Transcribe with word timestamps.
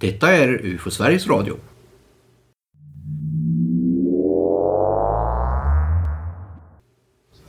Detta 0.00 0.32
är 0.32 0.48
UFO 0.64 0.90
Sveriges 0.90 1.26
Radio. 1.26 1.56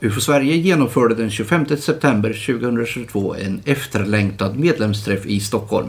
UFO 0.00 0.20
Sverige 0.20 0.56
genomförde 0.56 1.14
den 1.14 1.30
25 1.30 1.66
september 1.76 2.46
2022 2.46 3.34
en 3.34 3.60
efterlängtad 3.64 4.58
medlemsträff 4.58 5.26
i 5.26 5.40
Stockholm. 5.40 5.88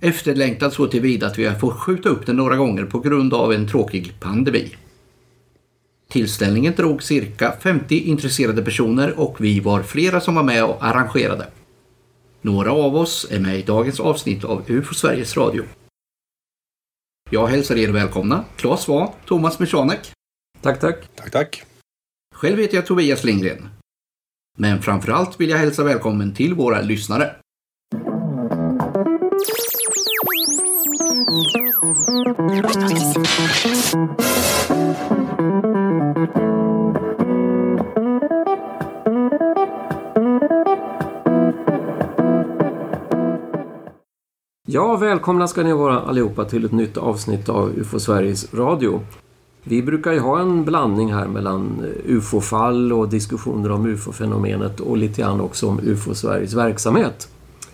Efterlängtad 0.00 0.72
så 0.72 0.86
tillvida 0.86 1.26
att 1.26 1.38
vi 1.38 1.46
har 1.46 1.54
fått 1.54 1.80
skjuta 1.80 2.08
upp 2.08 2.26
den 2.26 2.36
några 2.36 2.56
gånger 2.56 2.84
på 2.84 3.00
grund 3.00 3.34
av 3.34 3.52
en 3.52 3.68
tråkig 3.68 4.20
pandemi. 4.20 4.76
Tillställningen 6.08 6.74
drog 6.76 7.02
cirka 7.02 7.52
50 7.62 7.98
intresserade 7.98 8.62
personer 8.62 9.20
och 9.20 9.36
vi 9.40 9.60
var 9.60 9.82
flera 9.82 10.20
som 10.20 10.34
var 10.34 10.42
med 10.42 10.64
och 10.64 10.84
arrangerade. 10.84 11.46
Några 12.44 12.72
av 12.72 12.96
oss 12.96 13.26
är 13.30 13.40
med 13.40 13.58
i 13.58 13.62
dagens 13.62 14.00
avsnitt 14.00 14.44
av 14.44 14.70
UFO 14.70 14.94
Sveriges 14.94 15.36
Radio. 15.36 15.64
Jag 17.30 17.46
hälsar 17.46 17.76
er 17.76 17.88
välkomna, 17.88 18.44
Claes 18.56 18.80
Sva, 18.80 19.12
Thomas 19.26 19.58
Michanek. 19.58 20.12
Tack, 20.60 20.80
tack. 20.80 20.96
Tack, 21.14 21.30
tack. 21.30 21.62
Själv 22.34 22.58
heter 22.58 22.74
jag 22.74 22.86
Tobias 22.86 23.24
Lindgren. 23.24 23.68
Men 24.58 24.82
framförallt 24.82 25.40
vill 25.40 25.50
jag 25.50 25.58
hälsa 25.58 25.84
välkommen 25.84 26.34
till 26.34 26.54
våra 26.54 26.80
lyssnare. 26.80 27.34
Välkomna 45.02 45.48
ska 45.48 45.62
ni 45.62 45.72
vara 45.72 46.00
allihopa 46.00 46.44
till 46.44 46.64
ett 46.64 46.72
nytt 46.72 46.96
avsnitt 46.96 47.48
av 47.48 47.78
UFO 47.78 48.00
Sveriges 48.00 48.54
Radio. 48.54 49.00
Vi 49.62 49.82
brukar 49.82 50.12
ju 50.12 50.18
ha 50.18 50.40
en 50.40 50.64
blandning 50.64 51.12
här 51.12 51.26
mellan 51.26 51.84
eh, 51.84 52.16
UFO-fall 52.16 52.92
och 52.92 53.08
diskussioner 53.08 53.70
om 53.70 53.86
UFO-fenomenet 53.86 54.80
och 54.80 54.96
lite 54.96 55.20
grann 55.20 55.40
också 55.40 55.68
om 55.68 55.80
UFO 55.82 56.14
Sveriges 56.14 56.54
verksamhet. 56.54 57.28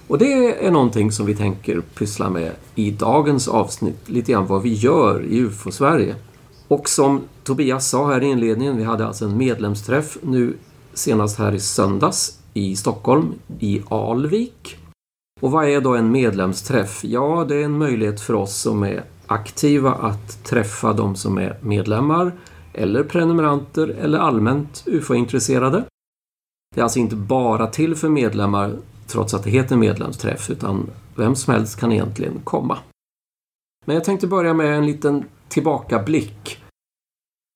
Och 0.06 0.18
det 0.18 0.66
är 0.66 0.70
någonting 0.70 1.12
som 1.12 1.26
vi 1.26 1.34
tänker 1.34 1.80
pyssla 1.80 2.30
med 2.30 2.52
i 2.74 2.90
dagens 2.90 3.48
avsnitt, 3.48 4.08
lite 4.08 4.32
grann 4.32 4.46
vad 4.46 4.62
vi 4.62 4.74
gör 4.74 5.24
i 5.24 5.38
UFO 5.38 5.70
Sverige. 5.70 6.14
Och 6.68 6.88
som 6.88 7.20
Tobias 7.44 7.88
sa 7.88 8.12
här 8.12 8.22
i 8.22 8.26
inledningen, 8.26 8.76
vi 8.76 8.84
hade 8.84 9.06
alltså 9.06 9.24
en 9.24 9.36
medlemsträff 9.36 10.18
nu 10.22 10.56
senast 10.94 11.38
här 11.38 11.54
i 11.54 11.60
söndags 11.60 12.38
i 12.54 12.76
Stockholm, 12.76 13.34
i 13.58 13.82
Alvik. 13.88 14.78
Och 15.40 15.50
vad 15.50 15.68
är 15.68 15.80
då 15.80 15.94
en 15.94 16.12
medlemsträff? 16.12 17.04
Ja, 17.04 17.44
det 17.48 17.56
är 17.56 17.64
en 17.64 17.78
möjlighet 17.78 18.20
för 18.20 18.34
oss 18.34 18.56
som 18.56 18.82
är 18.82 19.04
aktiva 19.26 19.94
att 19.94 20.44
träffa 20.44 20.92
de 20.92 21.16
som 21.16 21.38
är 21.38 21.58
medlemmar 21.60 22.32
eller 22.72 23.04
prenumeranter 23.04 23.88
eller 23.88 24.18
allmänt 24.18 24.84
UFO-intresserade. 24.86 25.84
Det 26.74 26.80
är 26.80 26.82
alltså 26.82 26.98
inte 26.98 27.16
bara 27.16 27.66
till 27.66 27.94
för 27.94 28.08
medlemmar 28.08 28.76
trots 29.06 29.34
att 29.34 29.44
det 29.44 29.50
heter 29.50 29.76
medlemsträff 29.76 30.50
utan 30.50 30.90
vem 31.16 31.34
som 31.34 31.54
helst 31.54 31.80
kan 31.80 31.92
egentligen 31.92 32.40
komma. 32.44 32.78
Men 33.84 33.94
jag 33.94 34.04
tänkte 34.04 34.26
börja 34.26 34.54
med 34.54 34.78
en 34.78 34.86
liten 34.86 35.24
tillbakablick. 35.48 36.62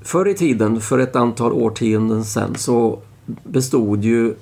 Förr 0.02 0.28
i 0.28 0.34
tiden, 0.34 0.80
för 0.80 0.98
ett 0.98 1.16
antal 1.16 1.52
årtionden 1.52 2.24
sedan, 2.24 2.54
så 2.54 3.02
bestod 3.44 4.04
ju 4.04 4.34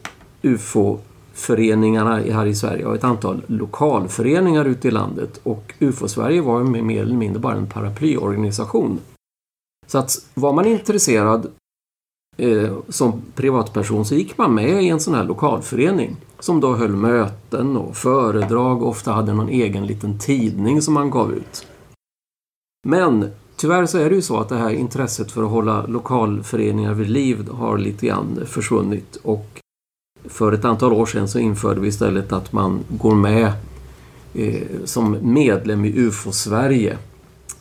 UFO 0.42 0.98
föreningarna 1.40 2.16
här 2.16 2.46
i 2.46 2.54
Sverige 2.54 2.84
och 2.84 2.94
ett 2.94 3.04
antal 3.04 3.42
lokalföreningar 3.46 4.64
ute 4.64 4.88
i 4.88 4.90
landet 4.90 5.40
och 5.42 5.74
UFO-Sverige 5.78 6.40
var 6.40 6.62
mer 6.62 7.02
eller 7.02 7.16
mindre 7.16 7.40
bara 7.40 7.54
en 7.54 7.66
paraplyorganisation. 7.66 8.98
Så 9.86 9.98
att 9.98 10.26
var 10.34 10.52
man 10.52 10.66
intresserad 10.66 11.50
eh, 12.36 12.76
som 12.88 13.22
privatperson 13.34 14.04
så 14.04 14.14
gick 14.14 14.38
man 14.38 14.54
med 14.54 14.82
i 14.82 14.88
en 14.88 15.00
sån 15.00 15.14
här 15.14 15.24
lokalförening 15.24 16.16
som 16.38 16.60
då 16.60 16.74
höll 16.74 16.96
möten 16.96 17.76
och 17.76 17.96
föredrag 17.96 18.82
och 18.82 18.88
ofta 18.88 19.12
hade 19.12 19.34
någon 19.34 19.48
egen 19.48 19.86
liten 19.86 20.18
tidning 20.18 20.82
som 20.82 20.94
man 20.94 21.10
gav 21.10 21.32
ut. 21.32 21.66
Men 22.88 23.30
tyvärr 23.56 23.86
så 23.86 23.98
är 23.98 24.10
det 24.10 24.16
ju 24.16 24.22
så 24.22 24.40
att 24.40 24.48
det 24.48 24.56
här 24.56 24.70
intresset 24.70 25.32
för 25.32 25.42
att 25.42 25.50
hålla 25.50 25.86
lokalföreningar 25.86 26.94
vid 26.94 27.10
liv 27.10 27.48
har 27.48 27.78
lite 27.78 28.06
grann 28.06 28.46
försvunnit 28.46 29.16
och 29.22 29.60
för 30.24 30.52
ett 30.52 30.64
antal 30.64 30.92
år 30.92 31.06
sedan 31.06 31.28
så 31.28 31.38
införde 31.38 31.80
vi 31.80 31.88
istället 31.88 32.32
att 32.32 32.52
man 32.52 32.80
går 32.88 33.14
med 33.14 33.52
eh, 34.34 34.62
som 34.84 35.16
medlem 35.20 35.84
i 35.84 35.98
UFO 35.98 36.32
Sverige 36.32 36.98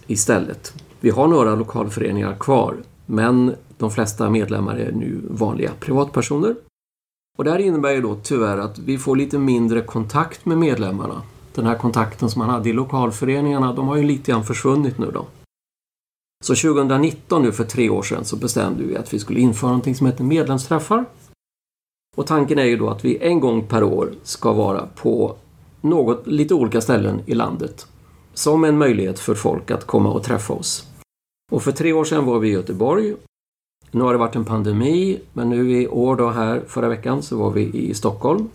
istället. 0.08 0.74
Vi 1.00 1.10
har 1.10 1.28
några 1.28 1.56
lokalföreningar 1.56 2.36
kvar 2.40 2.76
men 3.06 3.56
de 3.78 3.92
flesta 3.92 4.30
medlemmar 4.30 4.76
är 4.76 4.92
nu 4.92 5.22
vanliga 5.30 5.72
privatpersoner. 5.80 6.56
Och 7.38 7.44
det 7.44 7.52
här 7.52 7.60
innebär 7.60 7.92
ju 7.92 8.02
då 8.02 8.16
tyvärr 8.24 8.58
att 8.58 8.80
vi 8.80 8.98
får 8.98 9.16
lite 9.16 9.38
mindre 9.38 9.82
kontakt 9.82 10.46
med 10.46 10.58
medlemmarna. 10.58 11.22
Den 11.56 11.66
här 11.66 11.78
kontakten 11.78 12.30
som 12.30 12.40
man 12.40 12.50
hade 12.50 12.70
i 12.70 12.74
lokalföreningarna, 12.74 13.74
de 13.74 13.88
har 13.88 13.96
ju 13.96 14.04
lite 14.04 14.32
grann 14.32 14.44
försvunnit 14.44 14.98
nu 14.98 15.12
då. 15.12 15.26
Så 16.44 16.56
2019 16.56 17.42
nu 17.42 17.52
för 17.52 17.64
tre 17.64 17.90
år 17.90 18.04
sedan 18.04 18.26
så 18.26 18.36
bestämde 18.36 18.84
vi 18.84 18.98
att 18.98 19.14
vi 19.14 19.20
skulle 19.20 19.40
införa 19.40 19.70
någonting 19.70 19.96
som 19.96 20.08
heter 20.08 20.24
medlemsträffar. 20.24 21.06
Och 22.18 22.28
tanken 22.28 22.60
är 22.60 22.64
ju 22.64 22.78
då 22.78 22.90
att 22.90 23.06
vi 23.06 23.18
en 23.18 23.40
gång 23.40 23.68
per 23.68 23.84
år 23.84 24.12
ska 24.24 24.54
vara 24.54 24.88
på 24.96 25.36
något, 25.82 26.28
lite 26.28 26.54
olika 26.54 26.82
ställen 26.82 27.22
i 27.26 27.34
landet. 27.34 27.88
Som 28.34 28.64
en 28.64 28.78
möjlighet 28.78 29.20
för 29.20 29.36
folk 29.36 29.72
att 29.72 29.86
komma 29.86 30.12
och 30.12 30.24
träffa 30.24 30.54
oss. 30.54 30.88
Och 31.52 31.64
för 31.64 31.72
tre 31.72 31.94
år 31.94 32.04
sedan 32.04 32.26
var 32.26 32.40
vi 32.40 32.50
i 32.50 32.52
Göteborg. 32.52 33.16
Nu 33.92 34.02
har 34.02 34.14
det 34.14 34.20
varit 34.20 34.36
en 34.36 34.46
pandemi, 34.46 35.20
men 35.34 35.50
nu 35.50 35.82
i 35.82 35.88
år 35.88 36.16
då 36.16 36.30
här 36.30 36.62
förra 36.68 36.90
veckan 36.90 37.22
så 37.22 37.38
var 37.38 37.52
vi 37.52 37.62
i 37.62 37.94
Stockholm. 37.94 38.50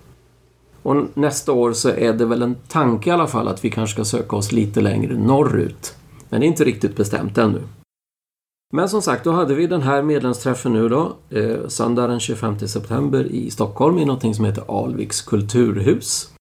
Och 0.83 0.97
nästa 1.15 1.53
år 1.53 1.73
så 1.73 1.89
är 1.89 2.13
det 2.13 2.25
väl 2.25 2.43
en 2.43 2.57
tanke 2.69 3.11
i 3.11 3.13
alla 3.13 3.27
fall 3.27 3.49
att 3.49 3.65
vi 3.65 3.71
kanske 3.71 3.95
ska 3.95 4.05
söka 4.05 4.37
oss 4.37 4.53
lite 4.53 4.81
längre 4.81 5.19
norrut. 5.19 5.95
Men 6.29 6.41
det 6.41 6.47
är 6.47 6.49
inte 6.49 6.65
riktigt 6.65 6.97
bestämt 6.97 7.39
ännu. 7.39 7.61
Men 8.75 8.89
som 8.89 9.03
sagt, 9.03 9.25
då 9.25 9.31
hade 9.31 9.55
vi 9.55 9.67
den 9.67 9.83
här 9.83 10.03
medlemsträffen 10.03 10.73
nu 10.73 10.89
då, 10.89 11.17
eh, 11.31 11.69
söndag 11.69 12.07
den 12.07 12.21
25 12.21 12.59
september 12.59 13.25
i 13.25 13.51
Stockholm 13.51 13.99
i 13.99 14.05
någonting 14.05 14.35
som 14.35 14.45
heter 14.45 14.65
Alviks 14.69 15.23
kulturhus. 15.23 16.33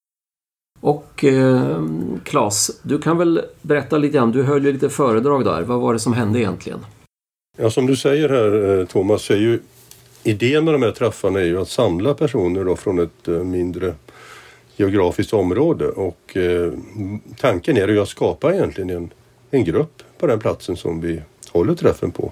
Och 0.82 1.24
eh, 1.24 1.84
Claes, 2.24 2.82
du 2.84 3.00
kan 3.00 3.18
väl 3.18 3.42
berätta 3.62 3.98
lite 3.98 4.14
grann, 4.14 4.32
du 4.32 4.44
höll 4.44 4.66
ju 4.66 4.74
lite 4.74 4.90
föredrag 4.90 5.46
där. 5.46 5.62
Vad 5.62 5.80
var 5.80 5.94
det 5.94 6.00
som 6.00 6.14
hände 6.14 6.40
egentligen? 6.40 6.80
Ja, 7.58 7.70
som 7.70 7.86
du 7.86 7.96
säger 7.96 8.30
här 8.30 8.80
eh, 8.80 8.86
Thomas, 8.86 9.22
så 9.22 9.34
är 9.34 9.38
ju 9.38 9.60
idén 10.24 10.66
med 10.66 10.74
de 10.74 10.84
här 10.84 10.92
träffarna 10.92 11.40
är 11.40 11.46
ju 11.46 11.62
att 11.62 11.70
samla 11.70 12.14
personer 12.14 12.66
då 12.66 12.76
från 12.76 13.00
ett 13.00 13.28
eh, 13.28 13.44
mindre 13.44 13.94
geografiskt 14.76 15.34
område 15.34 15.88
och 15.88 16.38
eh, 16.38 16.74
tanken 17.38 17.78
är 17.78 17.88
ju 17.88 18.00
att 18.00 18.10
skapa 18.10 18.54
egentligen 18.54 18.90
en, 18.90 19.10
en 19.52 19.64
grupp 19.64 20.04
på 20.18 20.28
den 20.28 20.40
platsen 20.40 20.78
som 20.78 21.02
vi 21.02 21.22
håller 21.54 21.76
träffen 21.76 22.12
på. 22.12 22.32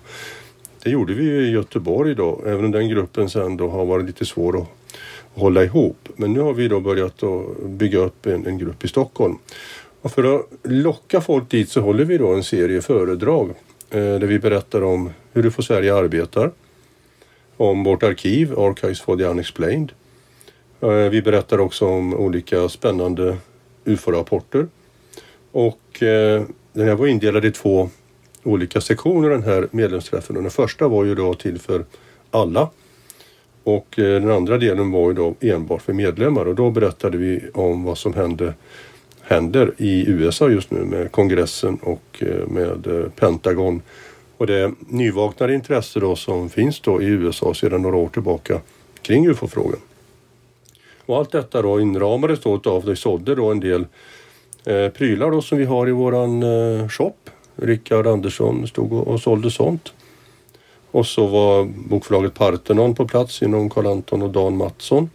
Det 0.83 0.89
gjorde 0.89 1.13
vi 1.13 1.23
ju 1.23 1.47
i 1.47 1.51
Göteborg 1.51 2.15
då, 2.15 2.41
även 2.45 2.65
om 2.65 2.71
den 2.71 2.89
gruppen 2.89 3.29
sen 3.29 3.57
då 3.57 3.69
har 3.69 3.85
varit 3.85 4.05
lite 4.05 4.25
svår 4.25 4.61
att 4.61 4.67
hålla 5.33 5.63
ihop. 5.63 6.09
Men 6.15 6.33
nu 6.33 6.39
har 6.39 6.53
vi 6.53 6.67
då 6.67 6.79
börjat 6.79 7.23
att 7.23 7.63
bygga 7.65 7.99
upp 7.99 8.25
en, 8.25 8.45
en 8.45 8.57
grupp 8.57 8.85
i 8.85 8.87
Stockholm. 8.87 9.37
Och 10.01 10.11
för 10.11 10.35
att 10.35 10.45
locka 10.63 11.21
folk 11.21 11.49
dit 11.49 11.69
så 11.69 11.81
håller 11.81 12.05
vi 12.05 12.17
då 12.17 12.33
en 12.33 12.43
serie 12.43 12.81
föredrag 12.81 13.49
eh, 13.89 13.99
där 13.99 14.27
vi 14.27 14.39
berättar 14.39 14.83
om 14.83 15.09
hur 15.33 15.45
UFO 15.45 15.61
Sverige 15.61 15.95
arbetar, 15.95 16.51
om 17.57 17.83
vårt 17.83 18.03
arkiv, 18.03 18.59
Archives 18.59 19.01
for 19.01 19.17
the 19.17 19.23
Unexplained. 19.23 19.91
Eh, 20.81 20.89
vi 20.89 21.21
berättar 21.21 21.59
också 21.59 21.85
om 21.85 22.13
olika 22.13 22.69
spännande 22.69 23.37
UFO-rapporter. 23.85 24.67
Och 25.51 26.03
eh, 26.03 26.43
den 26.73 26.87
här 26.87 26.95
var 26.95 27.07
indelad 27.07 27.45
i 27.45 27.51
två 27.51 27.89
olika 28.43 28.81
sektioner 28.81 29.29
den 29.29 29.43
här 29.43 29.67
medlemsträffen. 29.71 30.35
den 30.35 30.51
första 30.51 30.87
var 30.87 31.05
ju 31.05 31.15
då 31.15 31.33
till 31.33 31.59
för 31.59 31.85
alla. 32.31 32.69
Och 33.63 33.99
eh, 33.99 34.21
den 34.21 34.31
andra 34.31 34.57
delen 34.57 34.91
var 34.91 35.07
ju 35.07 35.13
då 35.13 35.35
enbart 35.39 35.81
för 35.81 35.93
medlemmar 35.93 36.45
och 36.45 36.55
då 36.55 36.71
berättade 36.71 37.17
vi 37.17 37.41
om 37.53 37.83
vad 37.83 37.97
som 37.97 38.13
hände, 38.13 38.53
händer 39.21 39.73
i 39.77 40.09
USA 40.09 40.49
just 40.49 40.71
nu 40.71 40.79
med 40.79 41.11
kongressen 41.11 41.79
och 41.81 42.23
eh, 42.23 42.47
med 42.47 42.87
eh, 42.87 43.09
Pentagon. 43.09 43.81
Och 44.37 44.47
det 44.47 44.71
nyvaknade 44.79 45.53
intresse 45.53 45.99
då 45.99 46.15
som 46.15 46.49
finns 46.49 46.79
då 46.79 47.01
i 47.01 47.05
USA 47.05 47.53
sedan 47.53 47.81
några 47.81 47.97
år 47.97 48.09
tillbaka 48.09 48.59
kring 49.01 49.27
UFO-frågan. 49.27 49.79
Och 51.05 51.17
allt 51.17 51.31
detta 51.31 51.61
då 51.61 51.79
inramades 51.79 52.39
då 52.39 52.61
av, 52.65 52.85
vi 52.85 52.95
sådde 52.95 53.35
då 53.35 53.51
en 53.51 53.59
del 53.59 53.85
eh, 54.65 54.89
prylar 54.89 55.31
då 55.31 55.41
som 55.41 55.57
vi 55.57 55.65
har 55.65 55.89
i 55.89 55.91
våran 55.91 56.43
eh, 56.43 56.89
shop 56.89 57.13
Rickard 57.55 58.07
Andersson 58.07 58.67
stod 58.67 58.93
och, 58.93 59.07
och 59.07 59.21
sålde 59.21 59.51
sånt. 59.51 59.93
Och 60.91 61.05
så 61.05 61.27
var 61.27 61.63
bokförlaget 61.89 62.33
Parthenon 62.33 62.95
på 62.95 63.07
plats 63.07 63.41
inom 63.41 63.69
Carl 63.69 63.87
Anton 63.87 64.21
och 64.21 64.29
Dan 64.29 64.57
Mattsson. 64.57 65.09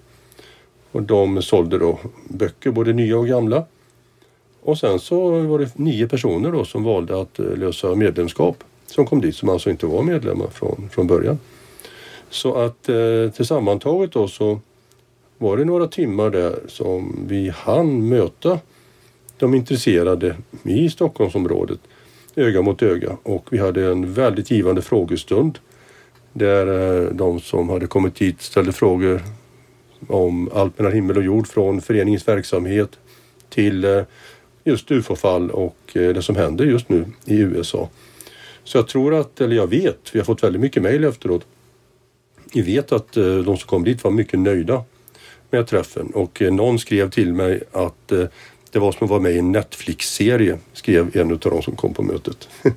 Och 0.93 1.03
de 1.03 1.43
sålde 1.43 1.79
då 1.79 1.99
böcker, 2.29 2.71
både 2.71 2.93
nya 2.93 3.19
och 3.19 3.29
gamla. 3.29 3.65
Och 4.63 4.79
sen 4.79 4.99
så 4.99 5.41
var 5.41 5.59
det 5.59 5.79
nio 5.79 6.09
personer 6.09 6.53
då 6.53 6.65
som 6.65 6.85
valde 6.85 7.21
att 7.21 7.39
eh, 7.39 7.57
lösa 7.57 7.95
medlemskap 7.95 8.65
som 8.87 9.07
kom 9.07 9.21
dit 9.21 9.37
som 9.37 9.49
alltså 9.49 9.71
inte 9.71 9.87
var 9.87 10.03
medlemmar 10.03 10.49
från, 10.49 10.89
från 10.93 11.07
början. 11.07 11.39
Så 12.31 12.55
att 12.55 12.89
eh, 12.89 13.31
tillsammantaget 13.37 14.13
då 14.13 14.29
så 14.29 14.61
var 15.39 15.57
det 15.57 15.65
några 15.65 15.87
timmar 15.87 16.31
där 16.31 16.59
som 16.69 17.25
vi 17.29 17.49
hann 17.49 18.09
möta 18.09 18.59
de 19.39 19.55
intresserade 19.55 20.37
i 20.63 20.91
Stockholmsområdet 20.91 21.81
öga 22.37 22.63
mot 22.63 22.83
öga 22.83 23.17
och 23.23 23.47
vi 23.51 23.59
hade 23.59 23.87
en 23.87 24.13
väldigt 24.13 24.51
givande 24.51 24.83
frågestund 24.83 25.59
där 26.33 26.67
eh, 26.67 27.11
de 27.13 27.41
som 27.41 27.69
hade 27.69 27.87
kommit 27.87 28.19
hit 28.19 28.43
ställde 28.43 28.73
frågor 28.73 29.23
om 30.09 30.51
allt 30.55 30.79
mellan 30.79 30.93
himmel 30.93 31.17
och 31.17 31.23
jord 31.23 31.47
från 31.47 31.81
föreningens 31.81 32.29
verksamhet 32.29 32.91
till 33.49 33.85
eh, 33.85 34.03
just 34.65 34.91
ufo-fall 34.91 35.51
och 35.51 35.77
eh, 35.93 36.15
det 36.15 36.23
som 36.23 36.37
händer 36.37 36.65
just 36.65 36.89
nu 36.89 37.05
i 37.25 37.39
USA. 37.39 37.89
Så 38.65 38.79
jag 38.79 38.89
tror 38.89 39.15
att, 39.15 39.41
eller 39.41 39.57
jag 39.57 39.67
vet, 39.67 39.99
vi 40.13 40.19
har 40.19 40.25
fått 40.25 40.43
väldigt 40.43 40.61
mycket 40.61 40.83
mejl 40.83 41.05
efteråt. 41.05 41.47
Vi 42.55 42.63
vet 42.63 42.93
att 42.93 43.13
de 43.13 43.45
som 43.45 43.69
kom 43.69 43.85
dit 43.85 44.05
var 44.05 44.11
mycket 44.11 44.41
nöjda 44.41 44.85
med 45.51 45.67
träffen 45.67 46.11
och 46.15 46.43
någon 46.51 46.79
skrev 46.79 47.11
till 47.11 47.33
mig 47.33 47.63
att 47.73 48.13
det 48.77 48.81
var 48.81 48.93
som 48.93 49.05
att 49.05 49.11
vara 49.11 49.21
med 49.21 49.33
i 49.33 49.39
en 49.39 49.53
Netflix-serie, 49.53 50.59
skrev 50.73 51.17
en 51.17 51.33
av 51.33 51.39
de 51.39 51.63
som 51.63 51.77
kom 51.77 51.95
på 51.95 52.03
mötet. 52.03 52.49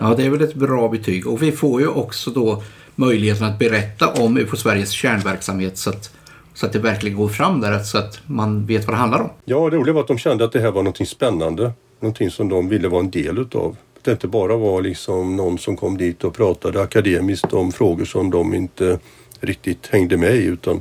ja, 0.00 0.14
det 0.16 0.24
är 0.24 0.30
väl 0.30 0.42
ett 0.42 0.54
bra 0.54 0.88
betyg 0.88 1.26
och 1.26 1.42
vi 1.42 1.52
får 1.52 1.80
ju 1.80 1.88
också 1.88 2.30
då 2.30 2.62
möjligheten 2.94 3.46
att 3.46 3.58
berätta 3.58 4.08
om 4.22 4.36
UFO 4.36 4.56
Sveriges 4.56 4.90
kärnverksamhet 4.90 5.78
så 5.78 5.90
att, 5.90 6.10
så 6.54 6.66
att 6.66 6.72
det 6.72 6.78
verkligen 6.78 7.16
går 7.16 7.28
fram 7.28 7.60
där 7.60 7.78
så 7.78 7.98
att 7.98 8.20
man 8.26 8.66
vet 8.66 8.86
vad 8.86 8.94
det 8.94 8.98
handlar 8.98 9.20
om. 9.20 9.30
Ja, 9.44 9.70
det 9.70 9.76
roliga 9.76 9.94
var 9.94 10.00
att 10.00 10.08
de 10.08 10.18
kände 10.18 10.44
att 10.44 10.52
det 10.52 10.60
här 10.60 10.70
var 10.70 10.82
någonting 10.82 11.06
spännande. 11.06 11.72
Någonting 12.00 12.30
som 12.30 12.48
de 12.48 12.68
ville 12.68 12.88
vara 12.88 13.00
en 13.00 13.10
del 13.10 13.38
utav. 13.38 13.76
Det 14.02 14.10
inte 14.10 14.28
bara 14.28 14.56
var 14.56 14.82
liksom 14.82 15.36
någon 15.36 15.58
som 15.58 15.76
kom 15.76 15.96
dit 15.96 16.24
och 16.24 16.34
pratade 16.34 16.82
akademiskt 16.82 17.52
om 17.52 17.72
frågor 17.72 18.04
som 18.04 18.30
de 18.30 18.54
inte 18.54 18.98
riktigt 19.40 19.86
hängde 19.86 20.16
med 20.16 20.36
i 20.36 20.44
utan 20.44 20.80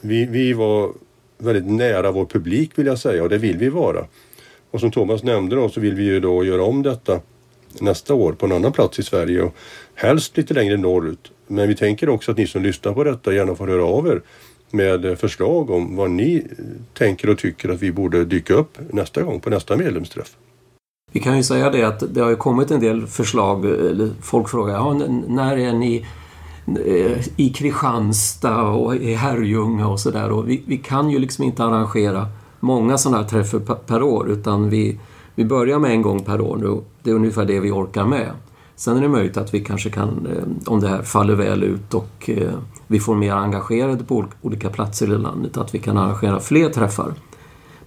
vi, 0.00 0.24
vi 0.26 0.52
var 0.52 0.92
väldigt 1.38 1.66
nära 1.66 2.10
vår 2.10 2.24
publik 2.24 2.70
vill 2.74 2.86
jag 2.86 2.98
säga 2.98 3.22
och 3.22 3.28
det 3.28 3.38
vill 3.38 3.56
vi 3.56 3.68
vara. 3.68 4.06
Och 4.70 4.80
som 4.80 4.90
Thomas 4.90 5.22
nämnde 5.22 5.56
då 5.56 5.68
så 5.68 5.80
vill 5.80 5.94
vi 5.94 6.04
ju 6.04 6.20
då 6.20 6.44
göra 6.44 6.64
om 6.64 6.82
detta 6.82 7.20
nästa 7.80 8.14
år 8.14 8.32
på 8.32 8.46
en 8.46 8.52
annan 8.52 8.72
plats 8.72 8.98
i 8.98 9.02
Sverige 9.02 9.42
och 9.42 9.54
helst 9.94 10.36
lite 10.36 10.54
längre 10.54 10.76
norrut. 10.76 11.32
Men 11.46 11.68
vi 11.68 11.74
tänker 11.74 12.08
också 12.08 12.30
att 12.30 12.38
ni 12.38 12.46
som 12.46 12.62
lyssnar 12.62 12.92
på 12.92 13.04
detta 13.04 13.34
gärna 13.34 13.54
får 13.54 13.66
höra 13.66 13.84
av 13.84 14.06
er 14.06 14.22
med 14.70 15.18
förslag 15.18 15.70
om 15.70 15.96
vad 15.96 16.10
ni 16.10 16.42
tänker 16.94 17.30
och 17.30 17.38
tycker 17.38 17.68
att 17.68 17.82
vi 17.82 17.92
borde 17.92 18.24
dyka 18.24 18.54
upp 18.54 18.78
nästa 18.90 19.22
gång 19.22 19.40
på 19.40 19.50
nästa 19.50 19.76
medlemsträff. 19.76 20.36
Vi 21.12 21.20
kan 21.20 21.36
ju 21.36 21.42
säga 21.42 21.70
det 21.70 21.82
att 21.82 22.14
det 22.14 22.20
har 22.20 22.30
ju 22.30 22.36
kommit 22.36 22.70
en 22.70 22.80
del 22.80 23.06
förslag. 23.06 23.66
Folk 24.22 24.48
frågar 24.48 24.74
ja, 24.74 24.92
när 25.28 25.58
är 25.58 25.72
ni 25.72 26.06
Eh, 26.66 27.28
i 27.36 27.52
Kristianstad 27.54 28.62
och 28.62 28.96
i 28.96 29.14
Herrljunga 29.14 29.88
och 29.88 30.00
sådär. 30.00 30.42
Vi, 30.42 30.62
vi 30.66 30.78
kan 30.78 31.10
ju 31.10 31.18
liksom 31.18 31.44
inte 31.44 31.64
arrangera 31.64 32.26
många 32.60 32.98
sådana 32.98 33.22
här 33.22 33.28
träffar 33.28 33.58
per 33.74 34.02
år 34.02 34.30
utan 34.30 34.70
vi, 34.70 35.00
vi 35.34 35.44
börjar 35.44 35.78
med 35.78 35.90
en 35.90 36.02
gång 36.02 36.24
per 36.24 36.40
år 36.40 36.56
nu. 36.56 36.80
Det 37.02 37.10
är 37.10 37.14
ungefär 37.14 37.44
det 37.44 37.60
vi 37.60 37.70
orkar 37.70 38.04
med. 38.04 38.30
Sen 38.76 38.96
är 38.96 39.00
det 39.00 39.08
möjligt 39.08 39.36
att 39.36 39.54
vi 39.54 39.60
kanske 39.60 39.90
kan, 39.90 40.26
eh, 40.36 40.72
om 40.72 40.80
det 40.80 40.88
här 40.88 41.02
faller 41.02 41.34
väl 41.34 41.62
ut 41.62 41.94
och 41.94 42.30
eh, 42.30 42.52
vi 42.86 43.00
får 43.00 43.14
mer 43.14 43.32
engagerade 43.32 44.04
på 44.04 44.24
olika 44.42 44.70
platser 44.70 45.06
i 45.06 45.18
landet, 45.18 45.56
att 45.56 45.74
vi 45.74 45.78
kan 45.78 45.98
arrangera 45.98 46.40
fler 46.40 46.68
träffar. 46.68 47.14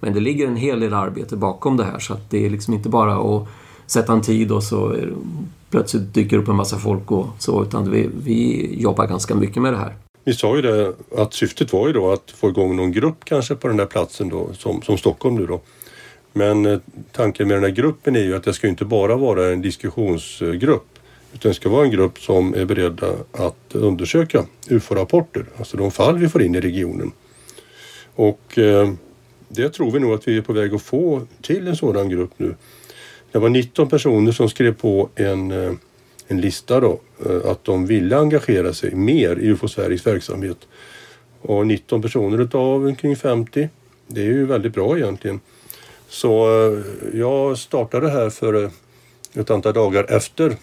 Men 0.00 0.14
det 0.14 0.20
ligger 0.20 0.46
en 0.46 0.56
hel 0.56 0.80
del 0.80 0.94
arbete 0.94 1.36
bakom 1.36 1.76
det 1.76 1.84
här 1.84 1.98
så 1.98 2.12
att 2.12 2.30
det 2.30 2.46
är 2.46 2.50
liksom 2.50 2.74
inte 2.74 2.88
bara 2.88 3.14
att 3.14 3.48
sätta 3.90 4.12
en 4.12 4.22
tid 4.22 4.52
och 4.52 4.62
så 4.62 4.96
plötsligt 5.70 6.14
dyker 6.14 6.36
upp 6.38 6.48
en 6.48 6.56
massa 6.56 6.78
folk 6.78 7.10
och 7.10 7.26
så, 7.38 7.62
utan 7.62 7.90
vi, 7.90 8.08
vi 8.24 8.68
jobbar 8.80 9.06
ganska 9.06 9.34
mycket 9.34 9.62
med 9.62 9.72
det 9.72 9.78
här. 9.78 9.94
Vi 10.24 10.34
sa 10.34 10.56
ju 10.56 10.62
det 10.62 10.94
att 11.16 11.34
syftet 11.34 11.72
var 11.72 11.86
ju 11.86 11.92
då 11.92 12.12
att 12.12 12.30
få 12.30 12.48
igång 12.48 12.76
någon 12.76 12.92
grupp 12.92 13.24
kanske 13.24 13.54
på 13.54 13.68
den 13.68 13.76
där 13.76 13.86
platsen 13.86 14.28
då, 14.28 14.48
som, 14.52 14.82
som 14.82 14.98
Stockholm 14.98 15.34
nu 15.34 15.46
då. 15.46 15.60
Men 16.32 16.66
eh, 16.66 16.78
tanken 17.12 17.48
med 17.48 17.56
den 17.56 17.64
här 17.64 17.70
gruppen 17.70 18.16
är 18.16 18.20
ju 18.20 18.36
att 18.36 18.44
det 18.44 18.52
ska 18.52 18.68
inte 18.68 18.84
bara 18.84 19.16
vara 19.16 19.52
en 19.52 19.62
diskussionsgrupp 19.62 20.98
utan 21.34 21.50
det 21.50 21.54
ska 21.54 21.68
vara 21.68 21.84
en 21.84 21.90
grupp 21.90 22.18
som 22.18 22.54
är 22.54 22.64
beredda 22.64 23.06
att 23.32 23.74
undersöka 23.74 24.44
UFO-rapporter, 24.68 25.44
alltså 25.58 25.76
de 25.76 25.90
fall 25.90 26.18
vi 26.18 26.28
får 26.28 26.42
in 26.42 26.54
i 26.54 26.60
regionen. 26.60 27.12
Och 28.14 28.58
eh, 28.58 28.92
det 29.48 29.68
tror 29.68 29.90
vi 29.90 30.00
nog 30.00 30.12
att 30.12 30.28
vi 30.28 30.36
är 30.36 30.42
på 30.42 30.52
väg 30.52 30.74
att 30.74 30.82
få 30.82 31.26
till 31.42 31.68
en 31.68 31.76
sådan 31.76 32.08
grupp 32.08 32.30
nu. 32.36 32.54
Det 33.32 33.38
var 33.38 33.48
19 33.48 33.88
personer 33.88 34.32
som 34.32 34.48
skrev 34.48 34.74
på 34.74 35.08
en, 35.14 35.50
eh, 35.50 35.72
en 36.28 36.40
lista 36.40 36.80
då 36.80 37.00
eh, 37.26 37.50
att 37.50 37.64
de 37.64 37.86
ville 37.86 38.16
engagera 38.16 38.72
sig 38.72 38.94
mer 38.94 39.36
i 39.36 39.46
UFO 39.46 39.68
Sveriges 39.68 40.06
verksamhet. 40.06 40.58
Och 41.42 41.66
19 41.66 42.02
personer 42.02 42.40
utav 42.40 42.86
omkring 42.86 43.16
50. 43.16 43.68
Det 44.06 44.20
är 44.20 44.24
ju 44.24 44.46
väldigt 44.46 44.74
bra 44.74 44.98
egentligen. 44.98 45.40
Så 46.08 46.46
eh, 46.66 46.78
jag 47.18 47.58
startade 47.58 48.10
här 48.10 48.30
för 48.30 48.70
ett 49.34 49.50
antal 49.50 49.74
dagar 49.74 50.06
efter 50.08 50.56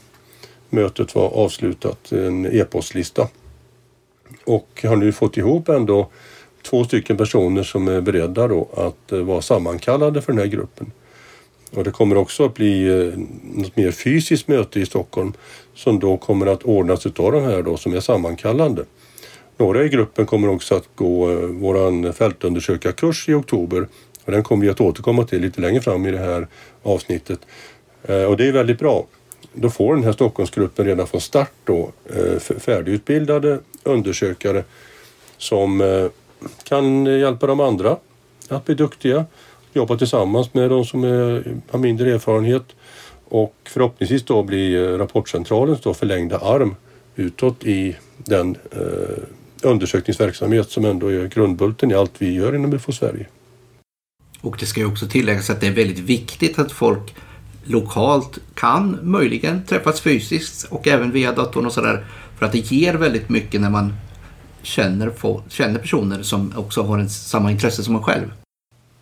mötet 0.70 1.16
var 1.16 1.30
avslutat, 1.30 2.12
en 2.12 2.46
e-postlista. 2.46 3.28
Och 4.44 4.84
har 4.84 4.96
nu 4.96 5.12
fått 5.12 5.38
ihop 5.38 5.70
ändå 5.70 6.10
två 6.62 6.84
stycken 6.84 7.18
personer 7.18 7.64
som 7.64 7.88
är 7.88 8.02
beredda 8.02 8.48
då 8.48 8.68
att 8.74 9.12
vara 9.12 9.42
sammankallade 9.42 10.22
för 10.22 10.32
den 10.32 10.40
här 10.40 10.48
gruppen. 10.48 10.92
Och 11.72 11.84
det 11.84 11.92
kommer 11.92 12.18
också 12.18 12.46
att 12.46 12.54
bli 12.54 12.88
eh, 12.88 13.20
något 13.44 13.76
mer 13.76 13.92
fysiskt 13.92 14.48
möte 14.48 14.80
i 14.80 14.86
Stockholm 14.86 15.34
som 15.76 16.00
då 16.00 16.18
kommer 16.18 16.48
att 16.48 16.64
ordnas 16.64 17.06
utav 17.06 17.32
de 17.32 17.44
här 17.44 17.62
då 17.62 17.78
som 17.78 17.94
är 17.94 18.00
sammankallande. 18.00 18.86
Några 19.58 19.84
i 19.84 19.90
gruppen 19.90 20.26
kommer 20.26 20.50
också 20.50 20.76
att 20.76 20.90
gå 20.96 21.32
eh, 21.32 21.38
våran 21.38 22.14
fältundersökarkurs 22.14 23.30
i 23.30 23.34
oktober 23.34 23.88
och 24.26 24.32
den 24.32 24.44
kommer 24.44 24.66
vi 24.66 24.70
att 24.70 24.82
återkomma 24.82 25.24
till 25.24 25.42
lite 25.42 25.62
längre 25.62 25.82
fram 25.82 26.06
i 26.06 26.12
det 26.12 26.18
här 26.18 26.48
avsnittet. 26.84 27.40
Eh, 28.04 28.24
och 28.24 28.38
det 28.38 28.48
är 28.48 28.52
väldigt 28.52 28.80
bra. 28.80 29.06
Då 29.54 29.70
får 29.70 29.96
den 29.96 30.04
här 30.04 30.12
Stockholmsgruppen 30.12 30.86
redan 30.86 31.08
från 31.08 31.22
start 31.22 31.52
då 31.64 31.92
färdigutbildade 32.60 33.60
undersökare 33.84 34.64
som 35.38 36.10
kan 36.64 37.06
hjälpa 37.06 37.48
de 37.48 37.60
andra 37.60 37.98
att 38.50 38.66
bli 38.66 38.76
duktiga 38.76 39.26
jobba 39.74 39.98
tillsammans 39.98 40.54
med 40.54 40.70
de 40.70 40.86
som 40.86 41.04
är, 41.04 41.44
har 41.72 41.80
mindre 41.80 42.14
erfarenhet 42.14 42.66
och 43.30 43.56
förhoppningsvis 43.64 44.24
då 44.24 44.44
bli 44.44 44.76
eh, 44.76 44.98
Rapportcentralens 44.98 45.82
då 45.82 45.94
förlängda 45.94 46.38
arm 46.38 46.76
utåt 47.16 47.64
i 47.64 47.96
den 48.18 48.58
eh, 48.72 49.24
undersökningsverksamhet 49.64 50.70
som 50.70 50.86
ändå 50.86 51.08
är 51.08 51.28
grundbulten 51.28 51.92
i 51.92 51.94
allt 51.94 52.14
vi 52.18 52.34
gör 52.34 52.56
inom 52.56 52.74
UFO 52.74 52.92
Sverige. 52.92 53.26
Och 54.42 54.58
det 54.60 54.66
ska 54.66 54.80
ju 54.80 54.86
också 54.86 55.08
tilläggas 55.08 55.50
att 55.50 55.62
det 55.62 55.68
är 55.68 55.72
väldigt 55.72 56.00
viktigt 56.00 56.60
att 56.60 56.72
folk 56.72 57.16
lokalt 57.64 58.40
kan 58.54 59.00
möjligen 59.02 59.64
träffas 59.66 60.02
fysiskt 60.02 60.68
och 60.70 60.88
även 60.88 61.12
via 61.12 61.32
datorn 61.32 61.66
och 61.66 61.74
sådär. 61.74 62.06
För 62.38 62.46
att 62.46 62.52
det 62.52 62.72
ger 62.72 62.94
väldigt 62.94 63.30
mycket 63.30 63.62
när 63.62 63.70
man 63.70 63.94
känner, 64.62 65.12
känner 65.50 65.80
personer 65.80 66.24
som 66.24 66.54
också 66.58 66.84
har 66.84 66.98
en, 66.98 67.10
samma 67.10 67.52
intresse 67.52 67.84
som 67.84 67.94
man 67.94 68.04
själv. 68.04 68.32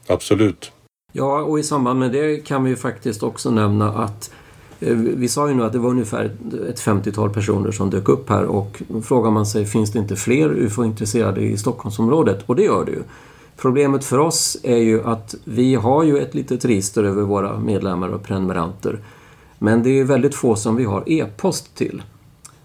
Absolut. 0.07 0.71
Ja, 1.11 1.41
och 1.41 1.59
i 1.59 1.63
samband 1.63 1.99
med 1.99 2.11
det 2.11 2.37
kan 2.37 2.63
vi 2.63 2.69
ju 2.69 2.75
faktiskt 2.75 3.23
också 3.23 3.51
nämna 3.51 3.89
att 3.89 4.31
eh, 4.79 4.93
vi 4.95 5.27
sa 5.27 5.49
ju 5.49 5.55
nu 5.55 5.63
att 5.63 5.73
det 5.73 5.79
var 5.79 5.89
ungefär 5.89 6.25
ett 6.69 6.79
50-tal 6.79 7.29
personer 7.29 7.71
som 7.71 7.89
dök 7.89 8.09
upp 8.09 8.29
här 8.29 8.43
och 8.43 8.81
då 8.87 9.01
frågar 9.01 9.31
man 9.31 9.45
sig, 9.45 9.65
finns 9.65 9.91
det 9.91 9.99
inte 9.99 10.15
fler 10.15 10.49
UFO-intresserade 10.49 11.41
i 11.41 11.57
Stockholmsområdet? 11.57 12.43
Och 12.45 12.55
det 12.55 12.63
gör 12.63 12.85
det 12.85 12.91
ju. 12.91 13.03
Problemet 13.57 14.05
för 14.05 14.17
oss 14.17 14.57
är 14.63 14.77
ju 14.77 15.03
att 15.03 15.35
vi 15.43 15.75
har 15.75 16.03
ju 16.03 16.17
ett 16.17 16.35
litet 16.35 16.65
register 16.65 17.03
över 17.03 17.21
våra 17.21 17.59
medlemmar 17.59 18.09
och 18.09 18.23
prenumeranter. 18.23 18.99
Men 19.59 19.83
det 19.83 19.99
är 19.99 20.03
väldigt 20.03 20.35
få 20.35 20.55
som 20.55 20.75
vi 20.75 20.83
har 20.83 21.03
e-post 21.09 21.75
till. 21.75 22.03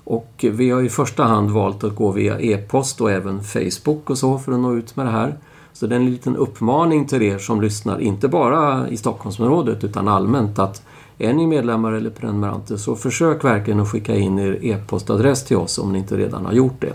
Och 0.04 0.44
vi 0.50 0.70
har 0.70 0.82
i 0.82 0.88
första 0.88 1.24
hand 1.24 1.50
valt 1.50 1.84
att 1.84 1.96
gå 1.96 2.12
via 2.12 2.40
e-post 2.40 3.00
och 3.00 3.10
även 3.10 3.44
Facebook 3.44 4.10
och 4.10 4.18
så 4.18 4.38
för 4.38 4.52
att 4.52 4.60
nå 4.60 4.74
ut 4.74 4.96
med 4.96 5.06
det 5.06 5.12
här. 5.12 5.36
Så 5.72 5.86
det 5.86 5.94
är 5.94 6.00
en 6.00 6.10
liten 6.10 6.36
uppmaning 6.36 7.06
till 7.06 7.22
er 7.22 7.38
som 7.38 7.60
lyssnar, 7.60 7.98
inte 8.00 8.28
bara 8.28 8.88
i 8.88 8.96
Stockholmsområdet 8.96 9.84
utan 9.84 10.08
allmänt 10.08 10.58
att 10.58 10.82
är 11.18 11.32
ni 11.32 11.46
medlemmar 11.46 11.92
eller 11.92 12.10
prenumeranter 12.10 12.76
så 12.76 12.96
försök 12.96 13.44
verkligen 13.44 13.80
att 13.80 13.90
skicka 13.90 14.16
in 14.16 14.38
er 14.38 14.58
e-postadress 14.62 15.44
till 15.44 15.56
oss 15.56 15.78
om 15.78 15.92
ni 15.92 15.98
inte 15.98 16.16
redan 16.16 16.46
har 16.46 16.52
gjort 16.52 16.80
det. 16.80 16.92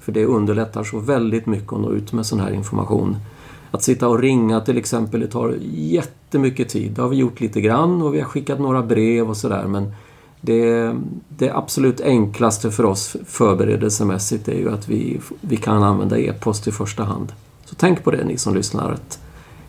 För 0.00 0.12
det 0.12 0.24
underlättar 0.24 0.84
så 0.84 0.98
väldigt 0.98 1.46
mycket 1.46 1.72
att 1.72 1.80
nå 1.80 1.92
ut 1.92 2.12
med 2.12 2.26
sån 2.26 2.40
här 2.40 2.50
information. 2.50 3.16
Att 3.70 3.82
sitta 3.82 4.08
och 4.08 4.18
ringa 4.18 4.60
till 4.60 4.78
exempel, 4.78 5.20
det 5.20 5.26
tar 5.26 5.54
jättemycket 5.72 6.68
tid. 6.68 6.92
Det 6.92 7.02
har 7.02 7.08
vi 7.08 7.16
gjort 7.16 7.40
lite 7.40 7.60
grann 7.60 8.02
och 8.02 8.14
vi 8.14 8.20
har 8.20 8.28
skickat 8.28 8.60
några 8.60 8.82
brev 8.82 9.28
och 9.28 9.36
sådär 9.36 9.66
men 9.66 9.92
det, 10.40 10.94
det 11.28 11.50
absolut 11.50 12.00
enklaste 12.00 12.70
för 12.70 12.84
oss 12.84 13.16
förberedelsemässigt 13.26 14.48
är 14.48 14.58
ju 14.58 14.70
att 14.72 14.88
vi, 14.88 15.20
vi 15.40 15.56
kan 15.56 15.82
använda 15.82 16.18
e-post 16.18 16.68
i 16.68 16.72
första 16.72 17.04
hand. 17.04 17.32
Så 17.70 17.76
tänk 17.76 18.04
på 18.04 18.10
det 18.10 18.24
ni 18.24 18.36
som 18.36 18.54
lyssnar. 18.54 18.92
Att 18.92 19.20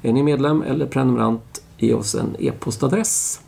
Är 0.01 0.13
ni 0.13 0.23
medlem 0.23 0.61
eller 0.61 0.85
prenumerant, 0.85 1.61
ge 1.77 1.93
oss 1.93 2.15
en 2.15 2.35
e-postadress. 2.39 3.41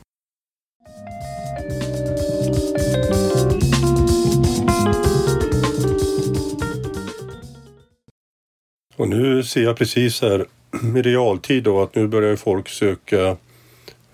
Och 8.95 9.09
nu 9.09 9.43
ser 9.43 9.63
jag 9.63 9.77
precis 9.77 10.21
här 10.21 10.45
i 10.97 11.01
realtid 11.01 11.63
då 11.63 11.81
att 11.81 11.95
nu 11.95 12.07
börjar 12.07 12.35
folk 12.35 12.69
söka 12.69 13.37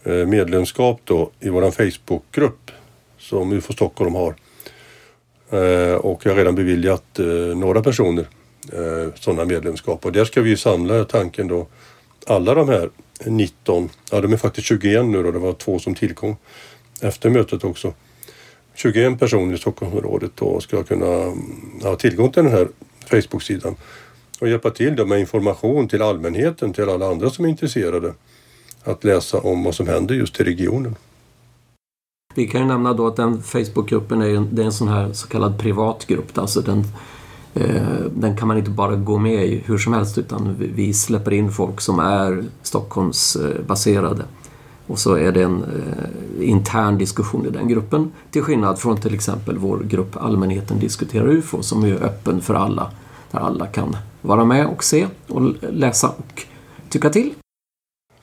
eh, 0.03 0.27
medlemskap 0.27 1.01
då 1.03 1.31
i 1.39 1.49
vår 1.49 1.71
Facebookgrupp 1.71 2.71
som 3.17 3.51
UFO 3.51 3.73
Stockholm 3.73 4.15
har. 4.15 4.35
Eh, 5.49 5.95
och 5.95 6.25
jag 6.25 6.31
har 6.31 6.37
redan 6.37 6.55
beviljat 6.55 7.19
eh, 7.19 7.25
några 7.57 7.83
personer 7.83 8.25
Eh, 8.73 9.13
sådana 9.15 9.45
medlemskap 9.45 10.05
och 10.05 10.11
där 10.11 10.25
ska 10.25 10.41
vi 10.41 10.57
samla 10.57 11.05
tanken 11.05 11.47
då 11.47 11.67
alla 12.27 12.53
de 12.53 12.69
här 12.69 12.89
19, 13.25 13.89
ja 14.11 14.21
de 14.21 14.33
är 14.33 14.37
faktiskt 14.37 14.67
21 14.67 15.05
nu 15.05 15.23
då, 15.23 15.31
det 15.31 15.39
var 15.39 15.53
två 15.53 15.79
som 15.79 15.95
tillkom 15.95 16.35
efter 17.01 17.29
mötet 17.29 17.63
också. 17.63 17.93
21 18.73 19.19
personer 19.19 19.53
i 19.53 19.57
Stockholmsområdet 19.57 20.31
då 20.35 20.59
ska 20.59 20.83
kunna 20.83 21.05
mm, 21.05 21.79
ha 21.83 21.95
tillgång 21.95 22.31
till 22.31 22.43
den 22.43 22.51
här 22.51 22.67
Facebook-sidan 23.05 23.75
och 24.39 24.49
hjälpa 24.49 24.69
till 24.69 24.95
då 24.95 25.05
med 25.05 25.19
information 25.19 25.87
till 25.87 26.01
allmänheten, 26.01 26.73
till 26.73 26.89
alla 26.89 27.07
andra 27.07 27.29
som 27.29 27.45
är 27.45 27.49
intresserade 27.49 28.13
att 28.83 29.03
läsa 29.03 29.39
om 29.39 29.63
vad 29.63 29.75
som 29.75 29.87
händer 29.87 30.15
just 30.15 30.39
i 30.39 30.43
regionen. 30.43 30.95
Vi 32.35 32.47
kan 32.47 32.61
ju 32.61 32.67
nämna 32.67 32.93
då 32.93 33.07
att 33.07 33.15
den 33.15 33.43
Facebookgruppen 33.43 34.21
är, 34.21 34.47
det 34.51 34.61
är 34.61 34.65
en 34.65 34.73
sån 34.73 34.87
här 34.87 35.13
så 35.13 35.27
kallad 35.27 35.59
privat 35.59 36.05
grupp, 36.07 36.37
Alltså 36.37 36.61
den, 36.61 36.83
Eh, 37.53 37.81
den 38.15 38.37
kan 38.37 38.47
man 38.47 38.57
inte 38.57 38.71
bara 38.71 38.95
gå 38.95 39.17
med 39.17 39.45
i 39.45 39.63
hur 39.65 39.77
som 39.77 39.93
helst 39.93 40.17
utan 40.17 40.55
vi 40.59 40.93
släpper 40.93 41.33
in 41.33 41.51
folk 41.51 41.81
som 41.81 41.99
är 41.99 42.43
Stockholmsbaserade. 42.61 44.23
Och 44.87 44.99
så 44.99 45.15
är 45.15 45.31
det 45.31 45.43
en 45.43 45.63
eh, 45.63 46.49
intern 46.49 46.97
diskussion 46.97 47.45
i 47.45 47.49
den 47.49 47.67
gruppen. 47.67 48.11
Till 48.31 48.41
skillnad 48.41 48.79
från 48.79 49.01
till 49.01 49.13
exempel 49.13 49.57
vår 49.57 49.79
grupp 49.79 50.17
Allmänheten 50.17 50.79
diskuterar 50.79 51.27
UFO 51.27 51.63
som 51.63 51.83
är 51.83 52.03
öppen 52.03 52.41
för 52.41 52.53
alla. 52.53 52.91
Där 53.31 53.39
alla 53.39 53.67
kan 53.67 53.97
vara 54.21 54.45
med 54.45 54.65
och 54.65 54.83
se 54.83 55.07
och 55.27 55.41
läsa 55.61 56.09
och 56.09 56.43
tycka 56.89 57.09
till. 57.09 57.33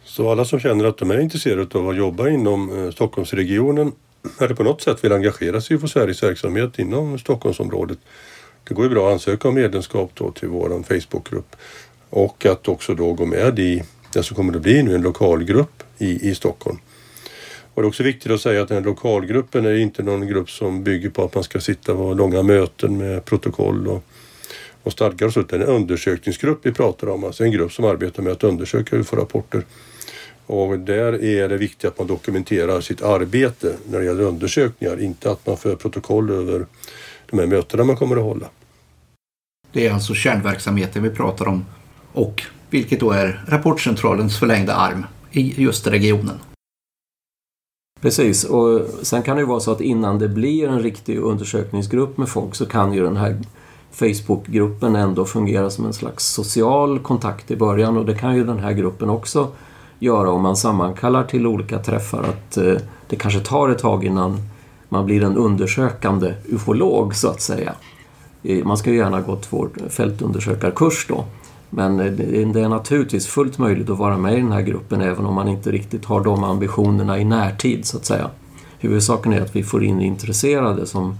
Så 0.04 0.30
alla 0.30 0.44
som 0.44 0.60
känner 0.60 0.84
att 0.84 0.98
de 0.98 1.10
är 1.10 1.20
intresserade 1.20 1.78
av 1.78 1.88
att 1.88 1.96
jobba 1.96 2.28
inom 2.28 2.84
eh, 2.84 2.90
Stockholmsregionen 2.90 3.92
eller 4.40 4.54
på 4.54 4.62
något 4.62 4.82
sätt 4.82 5.04
vill 5.04 5.12
engagera 5.12 5.60
sig 5.60 5.78
för 5.78 5.86
Sveriges 5.86 6.22
verksamhet 6.22 6.78
inom 6.78 7.18
Stockholmsområdet. 7.18 7.98
Det 8.68 8.74
går 8.74 8.84
ju 8.84 8.90
bra 8.90 9.06
att 9.06 9.12
ansöka 9.12 9.48
om 9.48 9.54
medlemskap 9.54 10.10
då 10.14 10.30
till 10.30 10.48
vår 10.48 10.82
Facebookgrupp 10.82 11.56
och 12.10 12.46
att 12.46 12.68
också 12.68 12.94
då 12.94 13.12
gå 13.12 13.26
med 13.26 13.58
i 13.58 13.82
det 14.12 14.22
som 14.22 14.36
kommer 14.36 14.56
att 14.56 14.62
bli 14.62 14.82
nu 14.82 14.94
en 14.94 15.02
lokalgrupp 15.02 15.82
i, 15.98 16.30
i 16.30 16.34
Stockholm. 16.34 16.78
Och 17.74 17.82
det 17.82 17.86
är 17.86 17.88
också 17.88 18.02
viktigt 18.02 18.32
att 18.32 18.40
säga 18.40 18.62
att 18.62 18.68
den 18.68 18.76
här 18.76 18.84
lokalgruppen 18.84 19.66
är 19.66 19.74
inte 19.74 20.02
någon 20.02 20.26
grupp 20.26 20.50
som 20.50 20.84
bygger 20.84 21.10
på 21.10 21.24
att 21.24 21.34
man 21.34 21.44
ska 21.44 21.60
sitta 21.60 21.94
på 21.94 22.14
långa 22.14 22.42
möten 22.42 22.98
med 22.98 23.24
protokoll 23.24 23.88
och 23.88 24.04
och 24.86 24.92
stadgar 24.92 25.26
och 25.26 25.32
så. 25.32 25.42
Det 25.42 25.56
är 25.56 25.60
en 25.60 25.66
undersökningsgrupp 25.66 26.58
vi 26.62 26.72
pratar 26.72 27.08
om, 27.08 27.24
alltså 27.24 27.44
en 27.44 27.50
grupp 27.50 27.72
som 27.72 27.84
arbetar 27.84 28.22
med 28.22 28.32
att 28.32 28.44
undersöka 28.44 28.96
UFO-rapporter. 28.96 29.62
Och 30.46 30.78
där 30.78 31.24
är 31.24 31.48
det 31.48 31.56
viktigt 31.56 31.84
att 31.84 31.98
man 31.98 32.06
dokumenterar 32.06 32.80
sitt 32.80 33.02
arbete 33.02 33.76
när 33.90 33.98
det 33.98 34.04
gäller 34.04 34.22
undersökningar, 34.22 35.02
inte 35.02 35.30
att 35.30 35.46
man 35.46 35.56
för 35.56 35.76
protokoll 35.76 36.30
över 36.30 36.66
de 37.30 37.38
här 37.38 37.46
mötena 37.46 37.84
man 37.84 37.96
kommer 37.96 38.16
att 38.16 38.22
hålla. 38.22 38.46
Det 39.72 39.86
är 39.86 39.92
alltså 39.92 40.14
kärnverksamheten 40.14 41.02
vi 41.02 41.10
pratar 41.10 41.48
om 41.48 41.64
och 42.12 42.42
vilket 42.70 43.00
då 43.00 43.10
är 43.10 43.44
Rapportcentralens 43.48 44.38
förlängda 44.38 44.74
arm 44.74 45.06
i 45.30 45.62
just 45.62 45.86
regionen. 45.86 46.38
Precis, 48.00 48.44
och 48.44 48.80
sen 49.02 49.22
kan 49.22 49.36
det 49.36 49.40
ju 49.40 49.46
vara 49.46 49.60
så 49.60 49.72
att 49.72 49.80
innan 49.80 50.18
det 50.18 50.28
blir 50.28 50.68
en 50.68 50.82
riktig 50.82 51.18
undersökningsgrupp 51.18 52.18
med 52.18 52.28
folk 52.28 52.54
så 52.54 52.66
kan 52.66 52.92
ju 52.92 53.02
den 53.02 53.16
här 53.16 53.36
Facebookgruppen 53.90 54.96
ändå 54.96 55.24
fungerar 55.24 55.68
som 55.68 55.86
en 55.86 55.92
slags 55.92 56.26
social 56.26 56.98
kontakt 56.98 57.50
i 57.50 57.56
början 57.56 57.96
och 57.96 58.06
det 58.06 58.14
kan 58.14 58.36
ju 58.36 58.44
den 58.44 58.58
här 58.58 58.72
gruppen 58.72 59.10
också 59.10 59.48
göra 59.98 60.30
om 60.30 60.42
man 60.42 60.56
sammankallar 60.56 61.24
till 61.24 61.46
olika 61.46 61.78
träffar 61.78 62.22
att 62.22 62.56
eh, 62.56 62.74
det 63.08 63.16
kanske 63.16 63.40
tar 63.40 63.68
ett 63.68 63.78
tag 63.78 64.04
innan 64.04 64.38
man 64.88 65.06
blir 65.06 65.24
en 65.24 65.36
undersökande 65.36 66.34
ufolog 66.48 67.14
så 67.14 67.28
att 67.28 67.40
säga. 67.40 67.74
Eh, 68.42 68.64
man 68.64 68.76
ska 68.76 68.90
ju 68.90 68.96
gärna 68.96 69.20
gått 69.20 69.46
vår 69.50 69.70
fältundersökarkurs 69.88 71.06
då. 71.08 71.24
Men 71.70 72.00
eh, 72.00 72.12
det 72.52 72.60
är 72.60 72.68
naturligtvis 72.68 73.26
fullt 73.26 73.58
möjligt 73.58 73.90
att 73.90 73.98
vara 73.98 74.18
med 74.18 74.34
i 74.34 74.40
den 74.40 74.52
här 74.52 74.62
gruppen 74.62 75.00
även 75.00 75.26
om 75.26 75.34
man 75.34 75.48
inte 75.48 75.72
riktigt 75.72 76.04
har 76.04 76.24
de 76.24 76.44
ambitionerna 76.44 77.18
i 77.18 77.24
närtid 77.24 77.86
så 77.86 77.96
att 77.96 78.06
säga. 78.06 78.30
Huvudsaken 78.78 79.32
är 79.32 79.40
att 79.40 79.56
vi 79.56 79.62
får 79.62 79.84
in 79.84 80.00
intresserade 80.00 80.86
som 80.86 81.18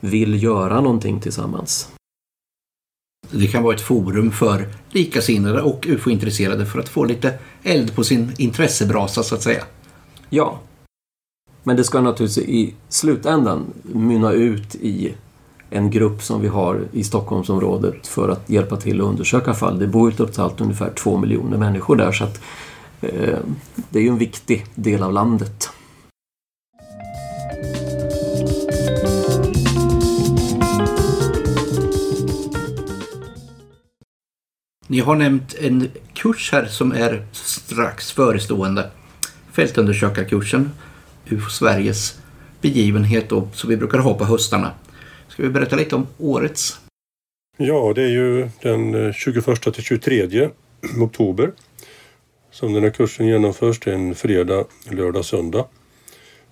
vill 0.00 0.42
göra 0.42 0.80
någonting 0.80 1.20
tillsammans. 1.20 1.88
Det 3.30 3.46
kan 3.46 3.62
vara 3.62 3.74
ett 3.74 3.80
forum 3.80 4.30
för 4.30 4.68
likasinnade 4.90 5.62
och 5.62 5.86
ufo-intresserade 5.88 6.66
för 6.66 6.80
att 6.80 6.88
få 6.88 7.04
lite 7.04 7.38
eld 7.62 7.94
på 7.94 8.04
sin 8.04 8.32
intressebrasa 8.38 9.22
så 9.22 9.34
att 9.34 9.42
säga. 9.42 9.64
Ja. 10.30 10.58
Men 11.62 11.76
det 11.76 11.84
ska 11.84 12.00
naturligtvis 12.00 12.48
i 12.48 12.74
slutändan 12.88 13.64
mynna 13.82 14.32
ut 14.32 14.74
i 14.74 15.14
en 15.70 15.90
grupp 15.90 16.22
som 16.22 16.40
vi 16.40 16.48
har 16.48 16.80
i 16.92 17.04
Stockholmsområdet 17.04 18.06
för 18.06 18.28
att 18.28 18.50
hjälpa 18.50 18.76
till 18.76 19.00
att 19.00 19.06
undersöka 19.06 19.54
fall. 19.54 19.78
Det 19.78 19.86
bor 19.86 20.10
ju 20.10 20.16
trots 20.16 20.38
allt 20.38 20.60
ungefär 20.60 20.90
två 20.90 21.18
miljoner 21.18 21.58
människor 21.58 21.96
där 21.96 22.12
så 22.12 22.24
att 22.24 22.40
eh, 23.00 23.38
det 23.90 23.98
är 23.98 24.02
ju 24.02 24.08
en 24.08 24.18
viktig 24.18 24.66
del 24.74 25.02
av 25.02 25.12
landet. 25.12 25.70
Ni 34.86 35.00
har 35.00 35.16
nämnt 35.16 35.54
en 35.60 35.88
kurs 36.14 36.52
här 36.52 36.66
som 36.66 36.92
är 36.92 37.26
strax 37.32 38.12
förestående. 38.12 38.90
Fältundersökarkursen, 39.52 40.70
UFO 41.32 41.50
Sveriges 41.50 42.20
begivenhet 42.60 43.28
då, 43.28 43.48
som 43.52 43.70
vi 43.70 43.76
brukar 43.76 43.98
ha 43.98 44.14
på 44.14 44.24
höstarna. 44.24 44.72
Ska 45.28 45.42
vi 45.42 45.48
berätta 45.48 45.76
lite 45.76 45.94
om 45.96 46.06
årets? 46.18 46.80
Ja, 47.56 47.92
det 47.94 48.02
är 48.02 48.08
ju 48.08 48.48
den 48.62 49.06
eh, 49.06 49.12
21 49.12 49.74
till 49.74 49.82
23 49.82 50.50
oktober 51.00 51.52
som 52.50 52.72
den 52.72 52.82
här 52.82 52.90
kursen 52.90 53.26
genomförs. 53.26 53.80
Det 53.80 53.90
är 53.90 53.94
en 53.94 54.14
fredag, 54.14 54.64
lördag, 54.90 55.24
söndag. 55.24 55.64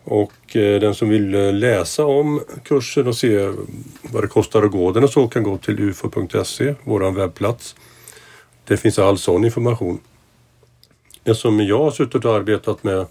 Och 0.04 0.56
eh, 0.56 0.80
den 0.80 0.94
som 0.94 1.08
vill 1.08 1.34
eh, 1.34 1.52
läsa 1.52 2.04
om 2.04 2.40
kursen 2.64 3.06
och 3.06 3.16
se 3.16 3.52
vad 4.02 4.24
det 4.24 4.28
kostar 4.28 4.62
att 4.62 4.70
gå 4.70 4.92
den 4.92 5.04
och 5.04 5.10
så 5.10 5.28
kan 5.28 5.42
gå 5.42 5.58
till 5.58 5.80
ufo.se, 5.80 6.74
vår 6.84 7.10
webbplats. 7.10 7.76
Det 8.64 8.76
finns 8.76 8.98
all 8.98 9.18
sån 9.18 9.44
information. 9.44 10.00
Det 11.22 11.34
som 11.34 11.60
jag 11.60 11.78
har 11.78 11.90
suttit 11.90 12.24
och 12.24 12.34
arbetat 12.34 12.84
med 12.84 13.06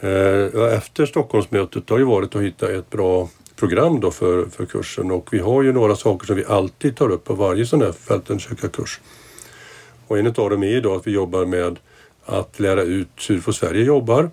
Eh, 0.00 0.74
efter 0.74 1.06
Stockholmsmötet 1.06 1.90
har 1.90 1.98
ju 1.98 2.04
varit 2.04 2.36
att 2.36 2.42
hitta 2.42 2.72
ett 2.72 2.90
bra 2.90 3.28
program 3.56 4.00
då 4.00 4.10
för, 4.10 4.46
för 4.46 4.66
kursen. 4.66 5.10
Och 5.10 5.32
vi 5.32 5.38
har 5.38 5.62
ju 5.62 5.72
några 5.72 5.96
saker 5.96 6.26
som 6.26 6.36
vi 6.36 6.44
alltid 6.44 6.96
tar 6.96 7.10
upp 7.10 7.24
på 7.24 7.34
varje 7.34 7.66
sån 7.66 7.82
här 7.82 7.92
fältundersökarkurs. 7.92 9.00
Och 10.06 10.18
en 10.18 10.26
av 10.26 10.50
dem 10.50 10.62
är 10.62 10.80
då 10.80 10.94
att 10.94 11.06
vi 11.06 11.10
jobbar 11.10 11.44
med 11.44 11.78
att 12.24 12.60
lära 12.60 12.82
ut 12.82 13.26
hur 13.28 13.40
för 13.40 13.52
Sverige 13.52 13.84
jobbar, 13.84 14.30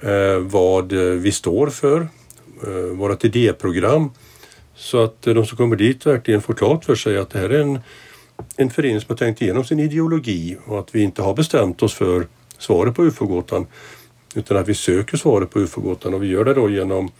eh, 0.00 0.38
vad 0.38 0.92
eh, 0.92 0.98
vi 0.98 1.32
står 1.32 1.66
för, 1.66 2.08
eh, 2.66 2.96
vårt 2.96 3.24
idéprogram. 3.24 4.10
Så 4.74 5.02
att 5.04 5.22
de 5.22 5.46
som 5.46 5.56
kommer 5.56 5.76
dit 5.76 6.06
verkligen 6.06 6.42
får 6.42 6.54
klart 6.54 6.84
för 6.84 6.94
sig 6.94 7.18
att 7.18 7.30
det 7.30 7.38
här 7.38 7.50
är 7.50 7.60
en 7.60 7.78
en 8.56 8.70
förening 8.70 9.00
som 9.00 9.06
har 9.08 9.16
tänkt 9.16 9.42
igenom 9.42 9.64
sin 9.64 9.80
ideologi 9.80 10.56
och 10.66 10.78
att 10.78 10.94
vi 10.94 11.02
inte 11.02 11.22
har 11.22 11.34
bestämt 11.34 11.82
oss 11.82 11.94
för 11.94 12.26
svaret 12.58 12.94
på 12.94 13.04
ufo-gåtan 13.04 13.66
utan 14.34 14.56
att 14.56 14.68
vi 14.68 14.74
söker 14.74 15.16
svaret 15.16 15.50
på 15.50 15.60
ufo-gåtan 15.60 16.14
och 16.14 16.22
vi 16.22 16.26
gör 16.26 16.44
det 16.44 16.54
då 16.54 16.70
genom 16.70 17.10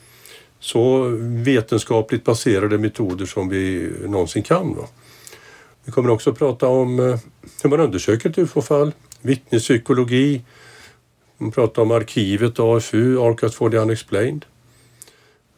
så 0.61 1.03
vetenskapligt 1.21 2.25
baserade 2.25 2.79
metoder 2.79 3.27
som 3.27 3.49
vi 3.49 3.93
någonsin 4.07 4.43
kan. 4.43 4.75
Då. 4.75 4.89
Vi 5.85 5.93
kommer 5.93 6.11
också 6.11 6.31
att 6.31 6.39
prata 6.39 6.69
om 6.69 7.01
eh, 7.01 7.19
hur 7.63 7.71
man 7.71 7.81
undersöker 7.81 8.31
ett 8.31 8.39
ufo-fall, 8.39 8.93
vittnespsykologi, 9.21 10.43
vi 11.39 11.51
pratar 11.51 11.83
om 11.83 11.91
arkivet 11.91 12.61
AFU, 12.61 13.21
Archives 13.21 13.55
for 13.55 13.71
the 13.71 13.77
Unexplained. 13.77 14.45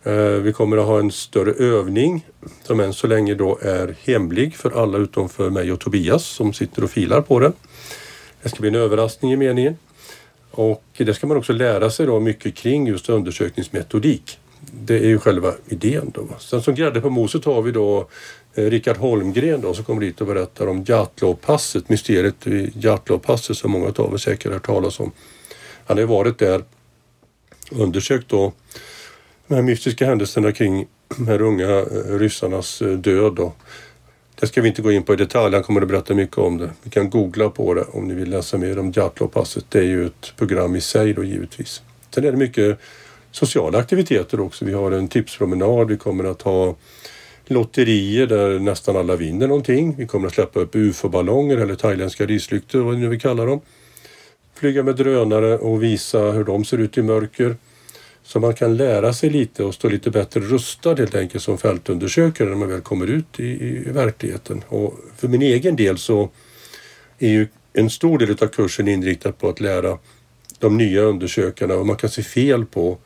Eh, 0.03 0.15
vi 0.15 0.53
kommer 0.53 0.77
att 0.77 0.87
ha 0.87 0.99
en 0.99 1.11
större 1.11 1.53
övning 1.53 2.27
som 2.63 2.81
än 2.81 2.93
så 2.93 3.07
länge 3.07 3.35
då 3.35 3.59
är 3.63 3.97
hemlig 4.05 4.57
för 4.57 4.83
alla 4.83 4.99
utom 4.99 5.29
för 5.29 5.51
mig 5.51 5.73
och 5.73 5.81
Tobias 5.81 6.25
som 6.25 6.53
sitter 6.53 6.85
och 6.85 6.91
filar 6.91 7.21
på 7.21 7.41
den. 7.41 7.53
Det 8.43 8.49
ska 8.49 8.61
bli 8.61 8.69
en 8.69 8.75
överraskning 8.75 9.33
i 9.33 9.37
meningen. 9.37 9.77
Och 10.59 10.85
det 10.97 11.15
ska 11.15 11.27
man 11.27 11.37
också 11.37 11.53
lära 11.53 11.91
sig 11.91 12.07
då 12.07 12.21
mycket 12.21 12.55
kring 12.55 12.87
just 12.87 13.09
undersökningsmetodik. 13.09 14.39
Det 14.73 14.95
är 14.95 15.07
ju 15.07 15.19
själva 15.19 15.53
idén. 15.69 16.11
Då. 16.15 16.29
Sen 16.39 16.63
som 16.63 16.75
grädde 16.75 17.01
på 17.01 17.11
moset 17.11 17.45
har 17.45 17.63
vi 17.63 17.73
då 17.73 18.09
eh, 18.55 18.65
Rickard 18.65 18.97
Holmgren 18.97 19.61
då, 19.61 19.75
som 19.75 19.85
kommer 19.85 20.01
dit 20.01 20.21
och 20.21 20.27
berättar 20.27 20.67
om 20.67 20.85
Jatlovpasset, 20.89 21.89
mysteriet 21.89 22.47
vid 22.47 22.85
Jatlovpasset 22.85 23.57
som 23.57 23.71
många 23.71 23.93
av 23.97 24.15
er 24.15 24.19
säkert 24.19 24.45
har 24.45 24.53
hört 24.53 24.67
talas 24.67 25.01
om. 25.01 25.13
Han 25.87 25.99
har 25.99 26.05
varit 26.05 26.39
där 26.39 26.63
och 27.71 27.81
undersökt 27.81 28.29
då 28.29 28.53
de 29.47 29.55
här 29.55 29.63
mystiska 29.63 30.07
händelserna 30.07 30.53
kring 30.53 30.87
de 31.17 31.29
här 31.29 31.41
unga 31.41 31.71
eh, 31.71 32.19
ryssarnas 32.19 32.83
eh, 32.83 32.89
död. 32.89 33.35
då 33.35 33.53
det 34.41 34.47
ska 34.47 34.63
vi 34.63 34.69
inte 34.69 34.83
gå 34.83 34.93
in 34.93 35.03
på 35.03 35.13
i 35.13 35.17
detalj, 35.17 35.55
han 35.55 35.65
kommer 35.65 35.83
att 35.83 35.89
berätta 35.89 36.15
mycket 36.15 36.39
om 36.39 36.59
det. 36.59 36.71
Vi 36.83 36.91
kan 36.91 37.11
googla 37.11 37.51
på 37.51 37.75
det 37.75 37.85
om 37.93 38.09
ni 38.09 38.15
vill 38.15 38.31
läsa 38.31 38.59
mer 38.59 38.79
om 38.79 38.93
Jatlovpasset. 38.97 39.65
Det 39.69 39.79
är 39.79 39.83
ju 39.83 40.07
ett 40.07 40.33
program 40.37 40.77
i 40.77 40.81
sig 40.81 41.13
då 41.13 41.25
givetvis. 41.25 41.83
Sen 42.15 42.25
är 42.25 42.33
det 42.33 42.39
mycket 42.39 42.79
sociala 43.31 43.79
aktiviteter 43.79 44.41
också. 44.41 44.65
Vi 44.65 44.73
har 44.73 44.93
en 44.93 45.09
tipspromenad, 45.09 45.89
vi 45.89 45.97
kommer 45.97 46.25
att 46.25 46.43
ha 46.43 46.77
lotterier 47.47 48.27
där 48.27 48.59
nästan 48.59 48.97
alla 48.97 49.17
vinner 49.17 49.47
någonting. 49.47 49.95
Vi 49.99 50.07
kommer 50.07 50.27
att 50.27 50.35
släppa 50.35 50.61
upp 50.61 50.75
ufo-ballonger 50.75 51.57
eller 51.57 51.75
thailändska 51.75 52.27
rislyktor, 52.27 52.81
vad 52.81 52.95
ni 52.95 53.01
nu 53.01 53.09
vill 53.09 53.21
kalla 53.21 53.45
dem. 53.45 53.61
Flyga 54.55 54.83
med 54.83 54.97
drönare 54.97 55.59
och 55.59 55.83
visa 55.83 56.19
hur 56.19 56.45
de 56.45 56.65
ser 56.65 56.79
ut 56.79 56.99
i 56.99 57.03
mörker. 57.03 57.57
Så 58.27 58.41
man 58.41 58.55
kan 58.55 58.77
lära 58.77 59.13
sig 59.13 59.31
lite 59.31 59.65
och 59.65 59.75
stå 59.75 59.89
lite 59.89 60.11
bättre 60.11 60.41
rustad 60.41 60.95
helt 60.95 61.15
enkelt 61.15 61.45
som 61.45 61.59
fältundersökare 61.59 62.49
när 62.49 62.57
man 62.57 62.69
väl 62.69 62.81
kommer 62.81 63.07
ut 63.07 63.41
i, 63.41 63.45
i 63.45 63.91
verkligheten. 63.93 64.65
Och 64.69 64.95
för 65.17 65.29
min 65.29 65.43
egen 65.43 65.77
del 65.77 65.99
så 65.99 66.31
är 67.19 67.29
ju 67.29 67.49
en 67.73 67.91
stor 67.91 68.19
del 68.19 68.31
av 68.31 68.47
kursen 68.47 68.89
inriktad 68.89 69.33
på 69.33 69.49
att 69.49 69.61
lära 69.61 69.99
de 70.59 70.77
nya 70.77 71.01
undersökarna 71.01 71.77
vad 71.77 71.87
man 71.87 71.97
kan 71.97 72.11
se 72.11 72.23
fel 72.23 72.67
på 72.67 72.99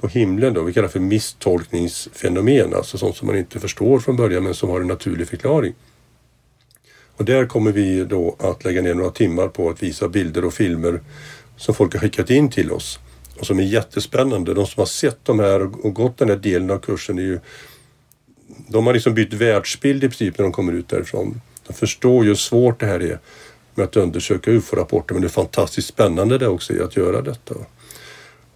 på 0.00 0.08
himlen 0.08 0.54
då. 0.54 0.62
Vi 0.62 0.72
kallar 0.72 0.88
för 0.88 1.00
misstolkningsfenomen, 1.00 2.74
alltså 2.74 2.98
sånt 2.98 3.16
som 3.16 3.26
man 3.26 3.36
inte 3.36 3.60
förstår 3.60 3.98
från 3.98 4.16
början 4.16 4.44
men 4.44 4.54
som 4.54 4.70
har 4.70 4.80
en 4.80 4.86
naturlig 4.86 5.28
förklaring. 5.28 5.74
Och 7.16 7.24
där 7.24 7.46
kommer 7.46 7.72
vi 7.72 8.04
då 8.04 8.36
att 8.38 8.64
lägga 8.64 8.82
ner 8.82 8.94
några 8.94 9.10
timmar 9.10 9.48
på 9.48 9.70
att 9.70 9.82
visa 9.82 10.08
bilder 10.08 10.44
och 10.44 10.54
filmer 10.54 11.00
som 11.56 11.74
folk 11.74 11.92
har 11.92 12.00
skickat 12.00 12.30
in 12.30 12.50
till 12.50 12.72
oss 12.72 12.98
och 13.38 13.46
som 13.46 13.58
är 13.58 13.62
jättespännande. 13.62 14.54
De 14.54 14.66
som 14.66 14.80
har 14.80 14.86
sett 14.86 15.18
de 15.22 15.38
här 15.38 15.86
och 15.86 15.94
gått 15.94 16.18
den 16.18 16.28
här 16.28 16.36
delen 16.36 16.70
av 16.70 16.78
kursen 16.78 17.18
är 17.18 17.22
ju 17.22 17.40
de 18.68 18.86
har 18.86 18.94
liksom 18.94 19.14
bytt 19.14 19.32
världsbild 19.32 20.04
i 20.04 20.08
princip 20.08 20.38
när 20.38 20.42
de 20.42 20.52
kommer 20.52 20.72
ut 20.72 20.88
därifrån. 20.88 21.40
De 21.66 21.72
förstår 21.72 22.24
ju 22.24 22.28
hur 22.28 22.34
svårt 22.34 22.80
det 22.80 22.86
här 22.86 23.02
är 23.02 23.18
med 23.74 23.84
att 23.84 23.96
undersöka 23.96 24.50
UFO-rapporter 24.50 25.14
men 25.14 25.22
det 25.22 25.26
är 25.26 25.30
fantastiskt 25.30 25.88
spännande 25.88 26.38
det 26.38 26.48
också 26.48 26.82
att 26.84 26.96
göra 26.96 27.22
detta. 27.22 27.54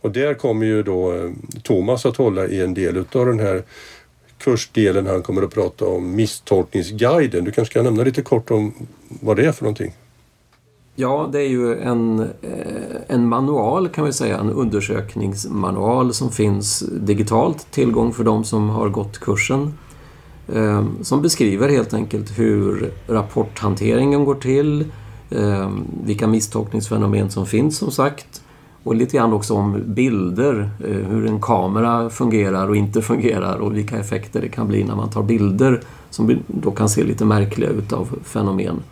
Och 0.01 0.11
där 0.11 0.35
kommer 0.35 0.67
ju 0.67 0.83
då 0.83 1.15
eh, 1.15 1.31
Thomas 1.63 2.07
att 2.07 2.17
hålla 2.17 2.47
i 2.47 2.61
en 2.61 2.75
del 2.75 2.97
utav 2.97 3.27
den 3.27 3.41
här 3.41 3.63
kursdelen. 4.39 5.07
Han 5.07 5.23
kommer 5.23 5.43
att 5.43 5.55
prata 5.55 5.85
om 5.85 6.17
misstolkningsguiden. 6.17 7.45
Du 7.45 7.53
kanske 7.53 7.75
kan 7.75 7.85
nämna 7.85 8.03
lite 8.03 8.23
kort 8.23 8.51
om 8.51 8.75
vad 9.09 9.37
det 9.37 9.47
är 9.47 9.53
för 9.53 9.63
någonting? 9.63 9.95
Ja, 11.01 11.29
det 11.33 11.41
är 11.41 11.49
ju 11.49 11.79
en, 11.81 12.21
eh, 12.21 12.97
en 13.09 13.29
manual 13.29 13.89
kan 13.89 14.05
vi 14.05 14.13
säga, 14.13 14.39
en 14.39 14.51
undersökningsmanual 14.51 16.15
som 16.15 16.31
finns 16.31 16.85
digitalt, 17.01 17.67
tillgång 17.71 18.13
för 18.13 18.25
de 18.25 18.45
som 18.45 18.69
har 18.69 18.89
gått 18.89 19.19
kursen. 19.19 19.75
Eh, 20.49 20.85
som 21.03 21.23
beskriver 21.23 21.69
helt 21.69 21.95
enkelt 21.95 22.39
hur 22.39 22.93
rapporthanteringen 23.07 24.25
går 24.25 24.35
till, 24.35 24.85
eh, 25.31 25.71
vilka 26.05 26.27
misstolkningsfenomen 26.27 27.31
som 27.31 27.47
finns 27.47 27.79
som 27.79 27.91
sagt 27.91 28.43
och 28.85 28.95
lite 28.95 29.17
grann 29.17 29.33
också 29.33 29.55
om 29.55 29.83
bilder, 29.87 30.71
hur 31.11 31.27
en 31.27 31.41
kamera 31.41 32.11
fungerar 32.11 32.69
och 32.69 32.77
inte 32.77 33.03
fungerar 33.03 33.59
och 33.59 33.77
vilka 33.77 33.99
effekter 33.99 34.41
det 34.41 34.49
kan 34.49 34.69
bli 34.69 34.85
när 34.85 34.97
man 34.97 35.11
tar 35.11 35.23
bilder 35.23 35.81
som 36.11 36.39
då 36.47 36.71
kan 36.71 36.89
se 36.89 37.05
lite 37.05 37.25
märkliga 37.25 37.71
ut 37.71 37.93
av 37.93 38.19
fenomen. 38.25 38.83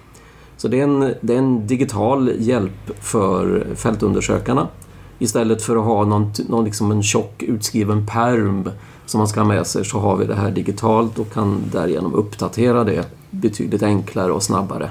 Så 0.66 0.70
det 0.70 0.80
är 0.80 0.85
en, 0.85 1.14
det 1.20 1.35
är 1.35 1.38
en 1.38 1.66
digital 1.66 2.32
hjälp 2.38 2.90
för 3.00 3.66
fältundersökarna. 3.76 4.68
Istället 5.18 5.62
för 5.62 5.76
att 5.76 5.85
ha 5.85 6.05
någon, 6.05 6.33
någon 6.48 6.64
liksom 6.64 6.90
en 6.90 7.02
tjock 7.02 7.42
utskriven 7.42 8.07
perm 8.07 8.70
som 9.07 9.18
man 9.18 9.29
ska 9.29 9.40
ha 9.40 9.48
med 9.48 9.66
sig 9.66 9.85
så 9.85 9.98
har 9.98 10.16
vi 10.16 10.26
det 10.26 10.35
här 10.35 10.50
digitalt 10.50 11.18
och 11.18 11.33
kan 11.33 11.62
därigenom 11.72 12.14
uppdatera 12.14 12.85
det 12.85 13.07
betydligt 13.31 13.83
enklare 13.83 14.33
och 14.33 14.42
snabbare. 14.42 14.90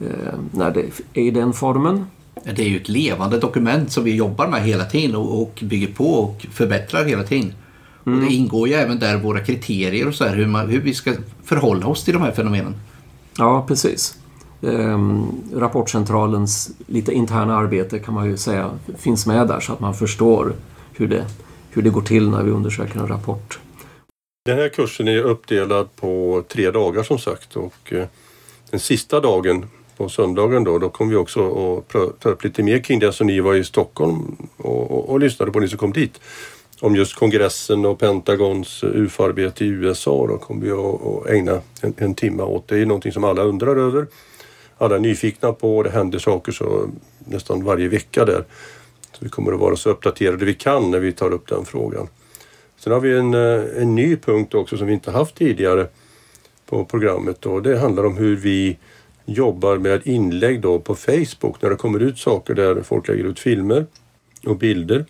Eh, 0.00 0.38
när 0.50 0.70
det 0.70 0.80
är 1.14 1.22
i 1.22 1.30
den 1.30 1.52
formen 1.52 2.06
det 2.44 2.62
är 2.62 2.68
ju 2.68 2.76
ett 2.76 2.88
levande 2.88 3.38
dokument 3.38 3.92
som 3.92 4.04
vi 4.04 4.14
jobbar 4.14 4.48
med 4.48 4.62
hela 4.62 4.84
tiden 4.84 5.16
och, 5.16 5.42
och 5.42 5.58
bygger 5.62 5.94
på 5.94 6.14
och 6.14 6.46
förbättrar 6.52 7.04
hela 7.04 7.22
tiden. 7.22 7.52
Mm. 8.06 8.18
Och 8.18 8.24
det 8.24 8.34
ingår 8.34 8.68
ju 8.68 8.74
även 8.74 8.98
där 8.98 9.16
våra 9.16 9.40
kriterier 9.40 10.08
och 10.08 10.14
så 10.14 10.24
här, 10.24 10.36
hur, 10.36 10.46
man, 10.46 10.68
hur 10.68 10.80
vi 10.80 10.94
ska 10.94 11.12
förhålla 11.44 11.86
oss 11.86 12.04
till 12.04 12.14
de 12.14 12.22
här 12.22 12.32
fenomenen. 12.32 12.74
Ja, 13.38 13.64
precis. 13.68 14.18
Ehm, 14.66 15.26
rapportcentralens 15.54 16.70
lite 16.86 17.12
interna 17.12 17.56
arbete 17.56 17.98
kan 17.98 18.14
man 18.14 18.26
ju 18.26 18.36
säga 18.36 18.70
finns 18.98 19.26
med 19.26 19.48
där 19.48 19.60
så 19.60 19.72
att 19.72 19.80
man 19.80 19.94
förstår 19.94 20.52
hur 20.92 21.08
det, 21.08 21.24
hur 21.70 21.82
det 21.82 21.90
går 21.90 22.00
till 22.00 22.30
när 22.30 22.42
vi 22.42 22.50
undersöker 22.50 23.00
en 23.00 23.08
rapport. 23.08 23.58
Den 24.44 24.58
här 24.58 24.68
kursen 24.68 25.08
är 25.08 25.22
uppdelad 25.22 25.96
på 25.96 26.42
tre 26.48 26.70
dagar 26.70 27.02
som 27.02 27.18
sagt 27.18 27.56
och 27.56 27.92
eh, 27.92 28.06
den 28.70 28.80
sista 28.80 29.20
dagen 29.20 29.66
på 29.96 30.08
söndagen 30.08 30.64
då, 30.64 30.78
då 30.78 30.88
kommer 30.88 31.10
vi 31.10 31.16
också 31.16 31.74
att 31.78 32.20
ta 32.20 32.28
upp 32.28 32.44
lite 32.44 32.62
mer 32.62 32.78
kring 32.78 32.98
det 32.98 33.12
som 33.12 33.26
ni 33.26 33.40
var 33.40 33.54
i 33.54 33.64
Stockholm 33.64 34.36
och, 34.56 34.90
och, 34.90 35.08
och 35.08 35.20
lyssnade 35.20 35.52
på, 35.52 35.60
ni 35.60 35.68
som 35.68 35.78
kom 35.78 35.92
dit. 35.92 36.20
Om 36.80 36.96
just 36.96 37.14
kongressen 37.14 37.86
och 37.86 37.98
Pentagons 37.98 38.84
UFO-arbete 38.84 39.64
i 39.64 39.68
USA. 39.68 40.26
Då 40.26 40.38
kommer 40.38 40.66
vi 40.66 40.70
att 40.72 41.26
ägna 41.26 41.60
en, 41.80 41.94
en 41.96 42.14
timme 42.14 42.42
åt. 42.42 42.68
Det 42.68 42.78
är 42.78 42.86
någonting 42.86 43.12
som 43.12 43.24
alla 43.24 43.42
undrar 43.42 43.76
över. 43.76 44.06
Alla 44.78 44.94
är 44.94 45.00
nyfikna 45.00 45.52
på. 45.52 45.82
Det 45.82 45.90
händer 45.90 46.18
saker 46.18 46.52
så 46.52 46.88
nästan 47.18 47.64
varje 47.64 47.88
vecka 47.88 48.24
där. 48.24 48.44
Så 49.12 49.24
vi 49.24 49.28
kommer 49.28 49.52
att 49.52 49.60
vara 49.60 49.76
så 49.76 49.90
uppdaterade 49.90 50.44
vi 50.44 50.54
kan 50.54 50.90
när 50.90 50.98
vi 50.98 51.12
tar 51.12 51.30
upp 51.30 51.48
den 51.48 51.64
frågan. 51.64 52.08
Sen 52.76 52.92
har 52.92 53.00
vi 53.00 53.18
en, 53.18 53.34
eh, 53.34 53.82
en 53.82 53.94
ny 53.94 54.16
punkt 54.16 54.54
också 54.54 54.76
som 54.76 54.86
vi 54.86 54.92
inte 54.92 55.10
haft 55.10 55.34
tidigare 55.34 55.86
på 56.66 56.84
programmet 56.84 57.46
och 57.46 57.62
det 57.62 57.78
handlar 57.78 58.06
om 58.06 58.16
hur 58.16 58.36
vi 58.36 58.78
jobbar 59.24 59.76
med 59.76 60.06
inlägg 60.06 60.60
då 60.60 60.78
på 60.78 60.94
Facebook 60.94 61.62
när 61.62 61.70
det 61.70 61.76
kommer 61.76 62.00
ut 62.00 62.18
saker 62.18 62.54
där 62.54 62.82
folk 62.82 63.08
lägger 63.08 63.24
ut 63.24 63.38
filmer 63.38 63.86
och 64.46 64.56
bilder. 64.56 65.04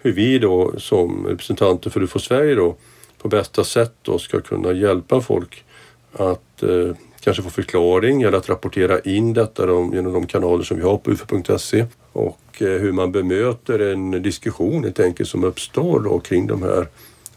Hur 0.00 0.12
vi 0.12 0.38
då 0.38 0.74
som 0.78 1.26
representanter 1.26 1.90
för 1.90 2.02
UFO 2.02 2.18
Sverige 2.18 2.54
då 2.54 2.76
på 3.18 3.28
bästa 3.28 3.64
sätt 3.64 3.94
då 4.02 4.18
ska 4.18 4.40
kunna 4.40 4.72
hjälpa 4.72 5.20
folk 5.20 5.64
att 6.12 6.62
eh, 6.62 6.94
kanske 7.20 7.42
få 7.42 7.50
förklaring 7.50 8.22
eller 8.22 8.38
att 8.38 8.48
rapportera 8.48 9.00
in 9.00 9.34
detta 9.34 9.62
genom 9.66 10.12
de 10.12 10.26
kanaler 10.26 10.64
som 10.64 10.76
vi 10.76 10.82
har 10.82 10.98
på 10.98 11.10
ufo.se 11.10 11.86
och 12.12 12.40
eh, 12.58 12.68
hur 12.68 12.92
man 12.92 13.12
bemöter 13.12 13.78
en 13.78 14.22
diskussion 14.22 14.84
helt 14.84 15.00
enkelt 15.00 15.28
som 15.28 15.44
uppstår 15.44 16.00
då 16.00 16.18
kring 16.18 16.46
de 16.46 16.62
här 16.62 16.86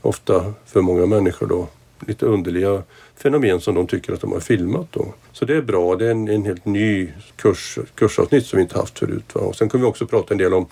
ofta 0.02 0.54
för 0.66 0.82
många 0.82 1.06
människor 1.06 1.48
då 1.48 1.68
lite 2.08 2.26
underliga 2.26 2.84
fenomen 3.16 3.62
som 3.62 3.76
de 3.76 3.88
tycker 3.88 4.14
att 4.14 4.22
de 4.22 4.32
har 4.32 4.40
filmat. 4.40 4.88
Då. 4.92 5.14
Så 5.32 5.46
det 5.46 5.56
är 5.56 5.62
bra. 5.62 5.96
Det 5.96 6.08
är 6.08 6.12
en, 6.12 6.28
en 6.28 6.46
helt 6.46 6.66
ny 6.66 7.12
kurs, 7.36 7.80
kursavsnitt 7.96 8.46
som 8.46 8.58
vi 8.58 8.64
inte 8.64 8.78
haft 8.78 9.00
förut. 9.00 9.36
Va? 9.36 9.42
Och 9.42 9.56
sen 9.56 9.70
kommer 9.70 9.86
vi 9.86 9.92
också 9.92 10.08
prata 10.08 10.34
en 10.34 10.38
del 10.38 10.54
om 10.54 10.68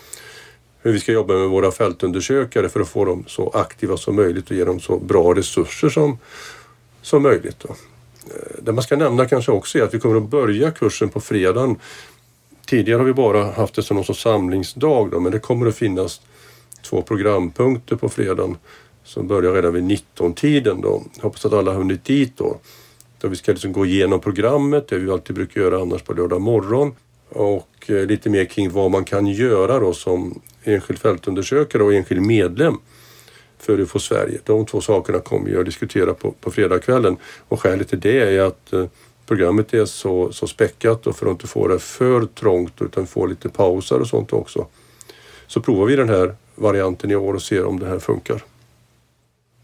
hur 0.82 0.92
vi 0.92 1.00
ska 1.00 1.12
jobba 1.12 1.34
med 1.34 1.50
våra 1.50 1.72
fältundersökare 1.72 2.70
för 2.70 2.80
att 2.80 2.90
få 2.90 3.06
dem 3.06 3.24
så 3.28 3.50
aktiva 3.50 3.98
som 3.98 4.16
möjligt 4.16 4.50
och 4.50 4.56
ge 4.56 4.64
dem 4.64 4.80
så 4.80 5.00
bra 5.00 5.36
resurser 5.36 5.90
som, 5.90 6.18
som 7.02 7.24
möjligt. 7.24 7.60
Då. 7.60 7.76
Eh, 8.30 8.64
det 8.64 8.72
man 8.72 8.84
ska 8.84 8.96
nämna 8.96 9.26
kanske 9.26 9.52
också 9.52 9.80
är 9.80 9.84
att 9.84 9.94
vi 9.94 10.00
kommer 10.00 10.18
att 10.18 10.30
börja 10.30 10.72
kursen 10.72 11.10
på 11.10 11.20
fredagen. 11.20 11.76
Tidigare 12.66 12.98
har 12.98 13.06
vi 13.06 13.14
bara 13.14 13.52
haft 13.52 13.76
det 13.76 13.84
som 13.84 13.96
någon 13.96 14.06
sorts 14.06 14.22
samlingsdag 14.22 15.12
då, 15.12 15.20
men 15.20 15.32
det 15.32 15.40
kommer 15.40 15.68
att 15.68 15.76
finnas 15.76 16.22
två 16.82 17.02
programpunkter 17.02 17.96
på 17.96 18.10
fredagen 18.10 18.58
som 19.04 19.28
börjar 19.28 19.54
redan 19.54 19.74
vid 19.74 19.84
19-tiden 19.84 20.82
då. 20.82 21.04
Hoppas 21.22 21.46
att 21.46 21.54
alla 21.54 21.72
har 21.72 21.78
hunnit 21.78 22.06
dit 22.06 22.38
då. 22.38 22.58
Då 23.22 23.28
vi 23.28 23.36
ska 23.36 23.52
liksom 23.52 23.74
gå 23.74 23.86
igenom 23.86 24.20
programmet, 24.20 24.88
det 24.88 24.98
vi 24.98 25.12
alltid 25.12 25.36
brukar 25.36 25.62
göra 25.62 25.82
annars 25.82 26.02
på 26.02 26.14
lördag 26.14 26.42
morgon. 26.42 26.96
Och 27.30 27.86
eh, 27.88 28.06
lite 28.06 28.30
mer 28.30 28.46
kring 28.46 28.72
vad 28.72 28.92
man 28.92 29.06
kan 29.06 29.28
göra 29.28 29.80
då 29.80 29.94
som 29.94 30.42
enskild 30.64 31.00
fältundersökare 31.00 31.84
och 31.84 31.94
enskild 31.94 32.22
medlem 32.22 32.78
för 33.60 33.80
UFO 33.80 34.00
Sverige. 34.00 34.40
De 34.44 34.66
två 34.66 34.82
sakerna 34.82 35.20
kommer 35.20 35.50
vi 35.50 35.58
att 35.58 35.66
diskutera 35.66 36.14
på, 36.14 36.32
på 36.32 36.52
fredagskvällen. 36.52 37.18
Och 37.48 37.62
skälet 37.62 37.90
till 37.90 38.00
det 38.00 38.38
är 38.38 38.42
att 38.42 38.74
eh, 38.74 38.86
programmet 39.26 39.74
är 39.74 39.86
så, 39.86 40.32
så 40.32 40.48
späckat 40.48 41.08
och 41.08 41.16
för 41.16 41.26
att 41.26 41.32
inte 41.32 41.48
få 41.48 41.68
det 41.68 41.80
för 41.80 42.26
trångt 42.26 42.82
utan 42.82 43.08
få 43.08 43.26
lite 43.26 43.50
pauser 43.50 44.00
och 44.00 44.08
sånt 44.08 44.34
också. 44.34 44.66
Så 45.48 45.62
provar 45.62 45.86
vi 45.86 45.96
den 45.96 46.10
här 46.10 46.36
varianten 46.56 47.12
i 47.12 47.16
år 47.16 47.34
och 47.34 47.42
ser 47.42 47.66
om 47.66 47.80
det 47.80 47.86
här 47.86 48.00
funkar. 48.00 48.44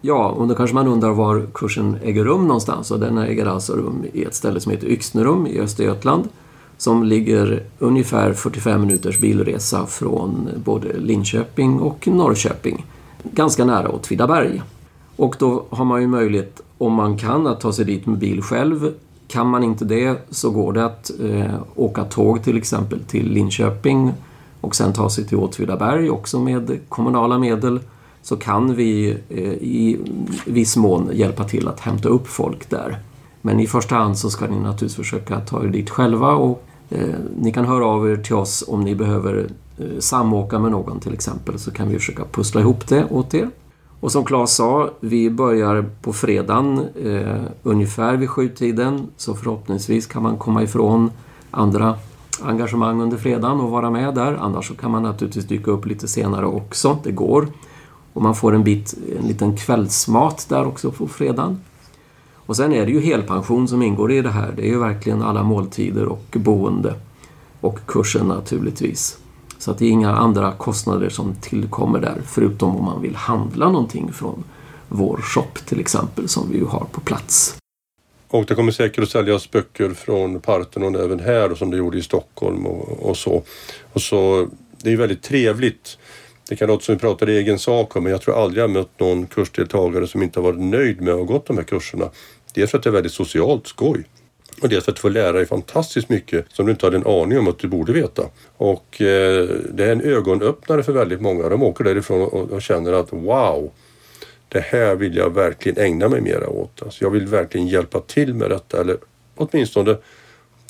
Ja, 0.02 0.30
och 0.30 0.48
då 0.48 0.56
kanske 0.56 0.74
man 0.74 0.88
undrar 0.88 1.10
var 1.10 1.48
kursen 1.54 1.98
äger 2.04 2.24
rum 2.24 2.48
någonstans 2.48 2.92
och 2.92 3.00
den 3.00 3.18
äger 3.18 3.46
alltså 3.46 3.74
rum 3.74 4.06
i 4.14 4.24
ett 4.24 4.36
ställe 4.36 4.60
som 4.60 4.72
heter 4.72 4.88
Yxnerum 4.88 5.48
i 5.48 5.60
Östergötland 5.60 6.30
som 6.78 7.04
ligger 7.04 7.64
ungefär 7.80 8.34
45 8.34 8.82
minuters 8.82 9.20
bilresa 9.20 9.86
från 9.86 10.50
både 10.56 10.98
Linköping 10.98 11.80
och 11.80 12.08
Norrköping. 12.08 12.86
Ganska 13.32 13.66
nära 13.66 13.90
Åtvidaberg. 13.90 14.62
Och 15.16 15.36
då 15.40 15.64
har 15.70 15.86
man 15.86 16.02
ju 16.02 16.08
möjlighet, 16.08 16.62
om 16.78 16.94
man 16.94 17.18
kan, 17.18 17.48
att 17.48 17.62
ta 17.62 17.74
sig 17.74 17.86
dit 17.86 18.06
med 18.06 18.18
bil 18.18 18.42
själv. 18.42 18.94
Kan 19.28 19.48
man 19.48 19.64
inte 19.64 19.86
det 19.86 20.18
så 20.30 20.50
går 20.50 20.74
det 20.74 20.86
att 20.86 21.12
eh, 21.24 21.56
åka 21.76 22.04
tåg 22.04 22.44
till 22.44 22.58
exempel 22.58 23.00
till 23.00 23.32
Linköping 23.32 24.14
och 24.62 24.76
sen 24.76 24.94
ta 24.94 25.10
sig 25.10 25.28
till 25.28 25.38
Åtvidaberg 25.38 26.10
också 26.10 26.40
med 26.40 26.80
kommunala 26.90 27.38
medel 27.38 27.80
så 28.22 28.36
kan 28.36 28.76
vi 28.76 29.18
eh, 29.30 29.54
i 29.54 30.00
viss 30.46 30.78
mån 30.78 31.10
hjälpa 31.14 31.44
till 31.44 31.68
att 31.68 31.80
hämta 31.80 32.10
upp 32.10 32.28
folk 32.28 32.70
där. 32.70 33.00
Men 33.42 33.60
i 33.60 33.68
första 33.68 33.96
hand 33.96 34.18
så 34.18 34.30
ska 34.30 34.46
ni 34.46 34.60
naturligtvis 34.60 34.96
försöka 34.96 35.40
ta 35.40 35.64
er 35.64 35.68
dit 35.68 35.90
själva 35.90 36.32
och 36.32 36.64
eh, 36.90 37.16
ni 37.40 37.52
kan 37.52 37.66
höra 37.66 37.86
av 37.86 38.10
er 38.10 38.18
till 38.18 38.36
oss 38.36 38.64
om 38.68 38.82
ni 38.82 38.96
behöver 38.96 39.48
Eh, 39.78 40.00
samåka 40.00 40.60
med 40.60 40.72
någon 40.72 41.00
till 41.00 41.14
exempel 41.14 41.60
så 41.60 41.72
kan 41.72 41.90
vi 41.90 42.00
försöka 42.00 42.26
pussla 42.32 42.62
ihop 42.62 42.88
det 42.88 43.06
åt 43.10 43.34
er. 43.34 43.50
Och 44.00 44.12
som 44.12 44.26
Claes 44.26 44.56
sa, 44.56 44.90
vi 45.00 45.30
börjar 45.30 45.86
på 46.02 46.14
fredagen 46.14 46.86
eh, 47.04 47.42
ungefär 47.64 48.18
vid 48.18 48.30
sjutiden 48.30 49.08
så 49.18 49.34
förhoppningsvis 49.36 50.08
kan 50.08 50.24
man 50.24 50.38
komma 50.38 50.64
ifrån 50.64 51.12
andra 51.52 51.98
engagemang 52.42 53.02
under 53.02 53.18
fredagen 53.18 53.60
och 53.60 53.72
vara 53.72 53.90
med 53.90 54.16
där. 54.16 54.38
Annars 54.42 54.68
så 54.68 54.76
kan 54.76 54.92
man 54.92 55.04
naturligtvis 55.04 55.46
dyka 55.46 55.72
upp 55.72 55.86
lite 55.86 56.08
senare 56.08 56.46
också. 56.46 56.98
Det 57.04 57.12
går. 57.12 57.48
Och 58.14 58.22
man 58.22 58.36
får 58.36 58.56
en, 58.56 58.64
bit, 58.64 58.94
en 59.20 59.28
liten 59.28 59.58
kvällsmat 59.58 60.46
där 60.50 60.66
också 60.66 60.92
på 60.92 61.08
fredagen. 61.08 61.62
Och 62.36 62.56
sen 62.56 62.74
är 62.74 62.86
det 62.86 62.92
ju 62.92 63.00
helpension 63.00 63.68
som 63.68 63.82
ingår 63.82 64.12
i 64.12 64.22
det 64.22 64.30
här. 64.30 64.54
Det 64.56 64.62
är 64.62 64.70
ju 64.70 64.80
verkligen 64.80 65.22
alla 65.22 65.44
måltider 65.44 66.06
och 66.06 66.36
boende. 66.40 66.94
Och 67.62 67.80
kursen 67.86 68.28
naturligtvis. 68.28 69.18
Så 69.66 69.72
att 69.72 69.78
det 69.78 69.86
är 69.86 69.90
inga 69.90 70.16
andra 70.16 70.52
kostnader 70.52 71.10
som 71.10 71.36
tillkommer 71.36 72.00
där 72.00 72.22
förutom 72.26 72.76
om 72.76 72.86
man 72.86 73.02
vill 73.02 73.16
handla 73.16 73.70
någonting 73.70 74.14
från 74.14 74.44
vår 74.88 75.18
shop 75.18 75.52
till 75.66 75.80
exempel 75.80 76.30
som 76.30 76.52
vi 76.52 76.58
ju 76.58 76.66
har 76.66 76.86
på 76.92 77.02
plats. 77.02 77.58
Och 78.28 78.46
det 78.46 78.56
kommer 78.56 78.72
säkert 78.72 79.04
att 79.04 79.10
säljas 79.10 79.52
böcker 79.52 79.90
från 79.90 80.40
Parthenon 80.40 80.96
även 80.96 81.20
här 81.20 81.56
som 81.56 81.72
det 81.72 81.78
gjorde 81.78 81.98
i 81.98 82.02
Stockholm 82.02 82.66
och, 82.66 83.10
och 83.10 83.18
så. 83.18 83.44
Och 83.94 84.02
så. 84.02 84.48
Det 84.82 84.94
är 84.94 84.98
väldigt 84.98 85.24
trevligt. 85.24 85.98
Det 86.50 86.56
kan 86.56 86.68
låta 86.68 86.84
som 86.84 86.96
vi 86.96 87.00
pratar 87.00 87.30
i 87.30 87.38
egen 87.38 87.60
sak 87.60 87.96
men 87.96 88.06
jag 88.06 88.22
tror 88.22 88.44
aldrig 88.44 88.64
jag 88.64 88.70
mött 88.70 89.00
någon 89.00 89.26
kursdeltagare 89.26 90.08
som 90.08 90.24
inte 90.24 90.40
har 90.40 90.44
varit 90.52 90.62
nöjd 90.62 91.02
med 91.02 91.14
att 91.14 91.20
ha 91.20 91.26
gått 91.26 91.46
de 91.46 91.58
här 91.58 91.64
kurserna. 91.64 92.10
Dels 92.54 92.72
för 92.72 92.78
att 92.78 92.84
det 92.84 92.90
är 92.90 92.94
väldigt 92.94 93.14
socialt 93.14 93.68
skoj. 93.68 94.04
Och 94.62 94.70
dels 94.70 94.86
för 94.86 94.92
att 94.92 94.96
du 94.96 95.02
får 95.02 95.10
lära 95.10 95.32
dig 95.32 95.46
fantastiskt 95.46 96.10
mycket 96.10 96.46
som 96.50 96.66
du 96.66 96.72
inte 96.72 96.86
hade 96.86 96.98
en 96.98 97.08
aning 97.08 97.40
om 97.40 97.48
att 97.48 97.60
du 97.60 97.68
borde 97.68 97.94
veta. 97.94 98.24
Och 98.58 99.02
eh, 99.02 99.48
det 99.70 99.86
är 99.86 99.92
en 99.92 100.02
ögonöppnare 100.02 100.84
för 100.84 100.92
väldigt 100.92 101.22
många. 101.22 101.50
De 101.50 101.64
åker 101.64 101.84
därifrån 101.84 102.22
och, 102.22 102.52
och 102.52 102.62
känner 102.62 102.94
att 102.94 103.14
wow, 103.14 103.72
det 104.50 104.60
här 104.60 104.96
vill 104.96 105.16
jag 105.16 105.34
verkligen 105.34 105.78
ägna 105.78 106.10
mig 106.10 106.22
mera 106.22 106.50
åt. 106.50 106.82
Alltså 106.82 107.04
jag 107.04 107.12
vill 107.12 107.28
verkligen 107.28 107.68
hjälpa 107.68 108.00
till 108.00 108.34
med 108.34 108.50
detta. 108.50 108.82
Eller 108.82 108.98
åtminstone, 109.36 109.98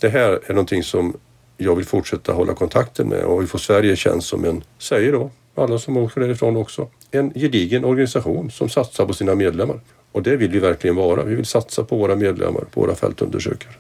det 0.02 0.10
här 0.10 0.40
är 0.46 0.54
någonting 0.54 0.84
som 0.84 1.18
jag 1.58 1.76
vill 1.76 1.86
fortsätta 1.86 2.34
hålla 2.34 2.54
kontakten 2.54 3.08
med 3.08 3.24
och 3.24 3.42
UFO 3.42 3.58
Sverige 3.58 3.96
känns 3.96 4.26
som 4.26 4.46
en, 4.46 4.64
säger 4.80 5.12
då 5.12 5.32
alla 5.56 5.80
som 5.80 5.98
åker 5.98 6.22
därifrån 6.22 6.58
också, 6.58 6.88
en 7.12 7.34
gedigen 7.34 7.86
organisation 7.86 8.52
som 8.52 8.70
satsar 8.70 9.06
på 9.06 9.14
sina 9.14 9.36
medlemmar. 9.36 9.80
Och 10.16 10.24
det 10.24 10.36
vill 10.36 10.52
vi 10.52 10.60
verkligen 10.60 10.96
vara. 10.96 11.24
Vi 11.24 11.36
vill 11.36 11.46
satsa 11.46 11.84
på 11.84 11.98
våra 11.98 12.16
medlemmar, 12.16 12.64
på 12.74 12.82
våra 12.82 12.96
fältundersökare. 12.96 13.74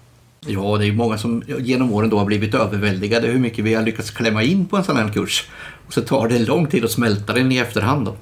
Ja, 0.48 0.78
det 0.78 0.88
är 0.88 0.91
många 0.91 1.17
som 1.17 1.43
genom 1.60 1.93
åren 1.93 2.10
då 2.10 2.17
har 2.17 2.26
blivit 2.26 2.54
överväldigade 2.54 3.28
hur 3.28 3.39
mycket 3.39 3.65
vi 3.65 3.74
har 3.74 3.84
lyckats 3.84 4.12
klämma 4.12 4.43
in 4.43 4.65
på 4.65 4.78
en 4.78 4.84
sån 4.84 4.98
här 4.98 5.10
kurs. 5.10 5.50
Och 5.88 5.93
så 5.93 6.02
tar 6.02 6.28
det 6.28 6.39
lång 6.39 6.67
tid 6.67 6.86
att 6.86 6.91
smälta 6.91 7.34
den 7.34 7.52
i 7.52 7.58
efterhand. 7.58 8.06
Då. 8.06 8.15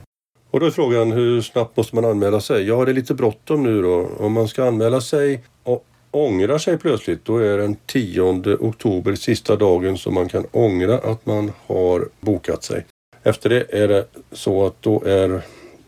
Och 0.52 0.60
då 0.60 0.66
är 0.66 0.72
frågan 0.72 1.12
hur 1.12 1.42
snabbt 1.42 1.78
måste 1.78 1.96
man 1.96 2.06
anmäla 2.06 2.42
sig? 2.42 2.68
Ja, 2.68 2.86
det 2.86 2.92
är 2.92 2.96
lite 2.96 3.14
bråttom 3.14 3.64
nu 3.64 3.82
då. 3.82 4.10
Om 4.20 4.34
man 4.34 4.48
ska 4.48 4.68
anmäla 4.68 5.02
sig 5.02 5.44
och 5.64 5.86
ångrar 6.12 6.58
sig 6.58 6.78
plötsligt, 6.78 7.26
då 7.26 7.38
är 7.38 7.58
den 7.58 7.76
10 7.86 8.22
oktober 8.60 9.16
sista 9.16 9.56
dagen 9.56 9.98
som 9.98 10.14
man 10.14 10.30
kan 10.30 10.46
ångra 10.52 10.98
att 10.98 11.26
man 11.26 11.52
har 11.68 12.08
bokat 12.20 12.64
sig. 12.64 12.86
Efter 13.24 13.50
det 13.50 13.66
är 13.70 13.88
det 13.88 14.06
så 14.32 14.66
att 14.66 14.82
då 14.82 15.04
är, 15.06 15.42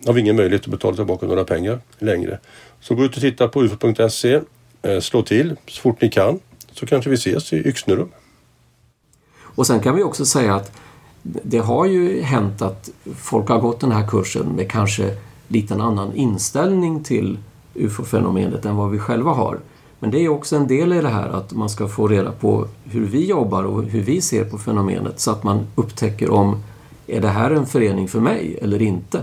har 0.06 0.14
vi 0.14 0.22
ingen 0.22 0.36
möjlighet 0.36 0.62
att 0.62 0.72
betala 0.72 0.96
tillbaka 0.96 1.26
några 1.26 1.44
pengar 1.44 1.80
längre. 2.00 2.40
Så 2.80 2.96
gå 2.96 3.04
ut 3.04 3.16
och 3.16 3.22
titta 3.22 3.48
på 3.48 3.64
ufo.se, 3.64 4.42
eh, 4.82 5.00
slå 5.00 5.22
till 5.22 5.56
så 5.68 5.82
fort 5.82 6.02
ni 6.02 6.10
kan, 6.10 6.40
så 6.72 6.86
kanske 6.86 7.10
vi 7.10 7.14
ses 7.14 7.54
i 7.54 7.56
Yxnerum. 7.56 8.10
Och 9.38 9.68
sen 9.68 9.80
kan 9.80 9.96
vi 9.96 10.04
också 10.04 10.26
säga 10.26 10.56
att 10.56 10.72
det 11.24 11.58
har 11.58 11.86
ju 11.86 12.22
hänt 12.22 12.62
att 12.62 12.90
folk 13.16 13.50
har 13.50 13.60
gått 13.60 13.80
den 13.80 13.92
här 13.92 14.08
kursen 14.08 14.48
med 14.48 14.72
kanske 14.72 15.18
lite 15.48 15.74
en 15.74 15.82
annan 15.82 16.16
inställning 16.16 17.04
till 17.04 17.38
ufo-fenomenet 17.74 18.66
än 18.66 18.76
vad 18.76 18.92
vi 18.92 19.00
själva 19.00 19.32
har. 19.32 19.60
Men 20.00 20.12
det 20.12 20.20
är 20.20 20.30
också 20.30 20.56
en 20.56 20.68
del 20.68 20.94
i 20.94 21.02
det 21.02 21.10
här 21.10 21.30
att 21.30 21.54
man 21.54 21.70
ska 21.70 21.88
få 21.88 22.08
reda 22.08 22.32
på 22.32 22.68
hur 22.84 23.06
vi 23.06 23.26
jobbar 23.26 23.64
och 23.64 23.84
hur 23.84 24.02
vi 24.02 24.22
ser 24.22 24.46
på 24.46 24.58
fenomenet 24.58 25.20
så 25.20 25.32
att 25.32 25.44
man 25.44 25.68
upptäcker 25.76 26.30
om 26.30 26.64
är 27.08 27.22
det 27.22 27.28
här 27.28 27.52
en 27.52 27.66
förening 27.66 28.08
för 28.08 28.20
mig 28.20 28.60
eller 28.62 28.82
inte? 28.82 29.22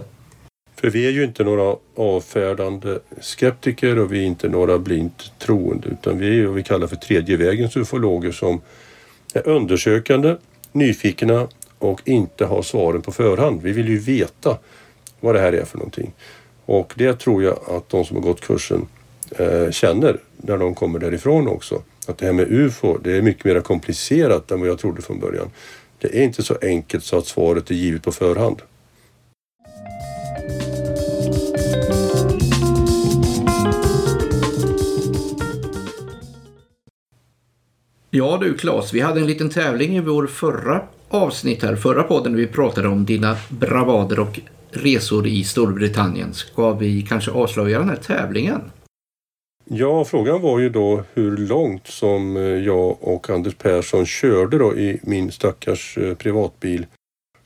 För 0.82 0.90
vi 0.90 1.06
är 1.06 1.10
ju 1.10 1.24
inte 1.24 1.44
några 1.44 1.76
avfärdande 1.96 2.98
skeptiker 3.20 3.98
och 3.98 4.12
vi 4.12 4.18
är 4.18 4.26
inte 4.26 4.48
några 4.48 4.78
blint 4.78 5.32
troende 5.38 5.88
utan 5.88 6.18
vi 6.18 6.40
är 6.40 6.46
vad 6.46 6.54
vi 6.54 6.62
kallar 6.62 6.86
för 6.86 6.96
tredje 6.96 7.36
vägens 7.36 7.76
ufologer 7.76 8.32
som 8.32 8.60
är 9.34 9.48
undersökande, 9.48 10.36
nyfikna 10.72 11.48
och 11.78 12.00
inte 12.04 12.44
har 12.44 12.62
svaren 12.62 13.02
på 13.02 13.12
förhand. 13.12 13.62
Vi 13.62 13.72
vill 13.72 13.88
ju 13.88 13.98
veta 13.98 14.58
vad 15.20 15.34
det 15.34 15.40
här 15.40 15.52
är 15.52 15.64
för 15.64 15.78
någonting. 15.78 16.12
Och 16.64 16.92
det 16.96 17.18
tror 17.18 17.42
jag 17.42 17.58
att 17.68 17.88
de 17.88 18.04
som 18.04 18.16
har 18.16 18.22
gått 18.22 18.40
kursen 18.40 18.86
eh, 19.30 19.70
känner 19.70 20.20
när 20.36 20.58
de 20.58 20.74
kommer 20.74 20.98
därifrån 20.98 21.48
också. 21.48 21.82
Att 22.06 22.18
det 22.18 22.26
här 22.26 22.32
med 22.32 22.52
UFO, 22.52 22.98
det 22.98 23.16
är 23.16 23.22
mycket 23.22 23.44
mer 23.44 23.60
komplicerat 23.60 24.50
än 24.50 24.60
vad 24.60 24.68
jag 24.68 24.78
trodde 24.78 25.02
från 25.02 25.20
början. 25.20 25.50
Det 25.98 26.18
är 26.18 26.22
inte 26.22 26.42
så 26.42 26.56
enkelt 26.62 27.04
så 27.04 27.18
att 27.18 27.26
svaret 27.26 27.70
är 27.70 27.74
givet 27.74 28.02
på 28.02 28.12
förhand. 28.12 28.62
Ja 38.14 38.38
du 38.40 38.54
Claes, 38.54 38.92
vi 38.92 39.00
hade 39.00 39.20
en 39.20 39.26
liten 39.26 39.50
tävling 39.50 39.96
i 39.96 40.00
vår 40.00 40.26
förra 40.26 40.82
avsnitt 41.08 41.62
här, 41.62 41.76
förra 41.76 42.02
podden, 42.02 42.36
vi 42.36 42.46
pratade 42.46 42.88
om 42.88 43.04
dina 43.04 43.36
bravader 43.48 44.20
och 44.20 44.40
resor 44.70 45.26
i 45.26 45.44
Storbritannien. 45.44 46.34
Ska 46.34 46.72
vi 46.72 47.02
kanske 47.02 47.30
avslöja 47.30 47.78
den 47.78 47.88
här 47.88 47.96
tävlingen? 47.96 48.60
Ja, 49.64 50.04
frågan 50.04 50.42
var 50.42 50.58
ju 50.58 50.68
då 50.68 51.04
hur 51.14 51.36
långt 51.36 51.86
som 51.86 52.36
eh, 52.36 52.42
jag 52.42 52.96
och 53.00 53.30
Anders 53.30 53.54
Persson 53.54 54.06
körde 54.06 54.58
då 54.58 54.76
i 54.76 55.00
min 55.02 55.32
stackars 55.32 55.98
eh, 55.98 56.14
privatbil 56.14 56.86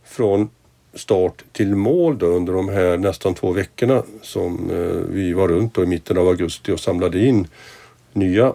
från 0.05 0.49
start 0.95 1.45
till 1.53 1.77
mål 1.77 2.19
då 2.19 2.27
under 2.27 2.53
de 2.53 2.69
här 2.69 2.97
nästan 2.97 3.35
två 3.35 3.53
veckorna 3.53 4.03
som 4.23 4.71
eh, 4.71 5.15
vi 5.15 5.33
var 5.33 5.49
runt 5.49 5.75
då 5.75 5.83
i 5.83 5.87
mitten 5.87 6.19
av 6.19 6.29
augusti 6.29 6.73
och 6.73 6.81
samlade 6.81 7.27
in 7.27 7.47
nya 8.13 8.55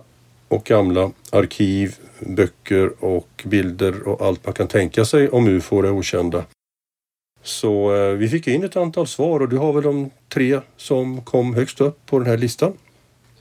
och 0.51 0.63
gamla 0.63 1.11
arkiv, 1.31 1.95
böcker 2.19 3.03
och 3.03 3.43
bilder 3.45 4.07
och 4.07 4.21
allt 4.21 4.45
man 4.45 4.53
kan 4.53 4.67
tänka 4.67 5.05
sig 5.05 5.29
om 5.29 5.47
UFO 5.47 5.75
och 5.75 5.83
det 5.83 5.89
okända. 5.89 6.43
Så 7.43 7.91
vi 8.13 8.29
fick 8.29 8.47
in 8.47 8.63
ett 8.63 8.75
antal 8.75 9.07
svar 9.07 9.39
och 9.39 9.49
du 9.49 9.57
har 9.57 9.73
väl 9.73 9.83
de 9.83 10.09
tre 10.29 10.59
som 10.77 11.21
kom 11.21 11.53
högst 11.53 11.81
upp 11.81 12.05
på 12.05 12.19
den 12.19 12.27
här 12.27 12.37
listan. 12.37 12.73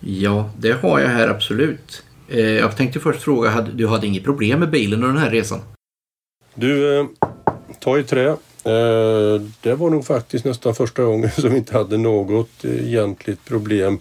Ja, 0.00 0.50
det 0.58 0.72
har 0.72 1.00
jag 1.00 1.08
här 1.08 1.28
absolut. 1.28 2.02
Eh, 2.28 2.40
jag 2.40 2.76
tänkte 2.76 3.00
först 3.00 3.22
fråga, 3.22 3.60
du 3.74 3.86
hade 3.86 4.06
inget 4.06 4.24
problem 4.24 4.60
med 4.60 4.70
bilen 4.70 5.04
under 5.04 5.14
den 5.14 5.22
här 5.22 5.30
resan? 5.30 5.60
Du, 6.54 6.98
eh, 6.98 7.06
ta 7.80 7.98
i 7.98 8.02
trä. 8.02 8.28
Eh, 8.64 9.42
det 9.60 9.74
var 9.74 9.90
nog 9.90 10.06
faktiskt 10.06 10.44
nästan 10.44 10.74
första 10.74 11.02
gången 11.02 11.30
som 11.38 11.50
vi 11.50 11.56
inte 11.56 11.76
hade 11.76 11.96
något 11.96 12.64
egentligt 12.64 13.44
problem 13.44 13.98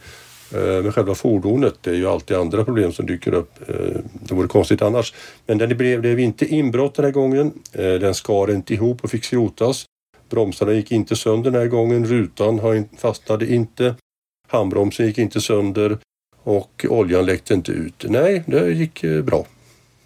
Eh, 0.54 0.84
med 0.84 0.94
själva 0.94 1.16
fordonet. 1.16 1.76
Det 1.82 1.90
är 1.90 1.96
ju 1.96 2.08
alltid 2.08 2.38
andra 2.38 2.66
problem 2.66 2.92
som 2.92 3.06
dyker 3.06 3.34
upp. 3.34 3.70
Eh, 3.70 4.02
det 4.14 4.34
vore 4.34 4.48
konstigt 4.48 4.82
annars. 4.82 5.14
Men 5.46 5.58
den 5.58 5.78
blev, 5.78 6.02
blev 6.02 6.20
inte 6.20 6.46
inbrott 6.46 6.96
den 6.96 7.06
här 7.06 7.12
gången. 7.12 7.52
Eh, 7.72 7.94
den 7.94 8.14
skar 8.14 8.52
inte 8.52 8.74
ihop 8.74 9.04
och 9.04 9.10
fick 9.10 9.26
skrotas. 9.26 9.86
Bromsarna 10.30 10.74
gick 10.74 10.92
inte 10.92 11.16
sönder 11.16 11.52
den 11.52 11.62
här 11.62 11.68
gången. 11.68 12.06
Rutan 12.06 12.86
fastnade 12.98 13.54
inte. 13.54 13.96
Handbromsen 14.48 15.06
gick 15.06 15.18
inte 15.18 15.42
sönder 15.42 15.98
och 16.44 16.86
oljan 16.90 17.26
läckte 17.26 17.54
inte 17.54 17.72
ut. 17.72 18.06
Nej, 18.08 18.44
det 18.48 18.72
gick 18.72 19.04
bra. 19.24 19.46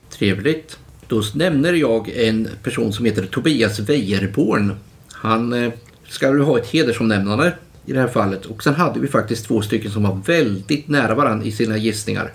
Trevligt. 0.10 0.78
Då 1.08 1.24
nämner 1.36 1.74
jag 1.74 2.10
en 2.10 2.50
person 2.64 2.94
som 2.94 3.06
heter 3.06 3.26
Tobias 3.26 3.80
Wejerborn. 3.80 4.76
Han 5.12 5.72
ska 6.08 6.32
väl 6.32 6.42
ha 6.42 6.60
ett 6.60 6.68
hedersomnämnande 6.68 7.54
i 7.86 7.94
det 7.94 8.00
här 8.00 8.08
fallet. 8.08 8.46
Och 8.46 8.64
sen 8.64 8.74
hade 8.74 9.00
vi 9.00 9.08
faktiskt 9.08 9.46
två 9.46 9.62
stycken 9.62 9.92
som 9.92 10.04
var 10.04 10.20
väldigt 10.26 10.88
nära 10.88 11.16
varandra 11.16 11.46
i 11.46 11.52
sina 11.52 11.78
gissningar. 11.78 12.32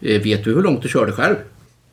Eh, 0.00 0.22
vet 0.22 0.44
du 0.44 0.54
hur 0.54 0.62
långt 0.62 0.82
du 0.82 0.88
körde 0.88 1.12
själv? 1.12 1.36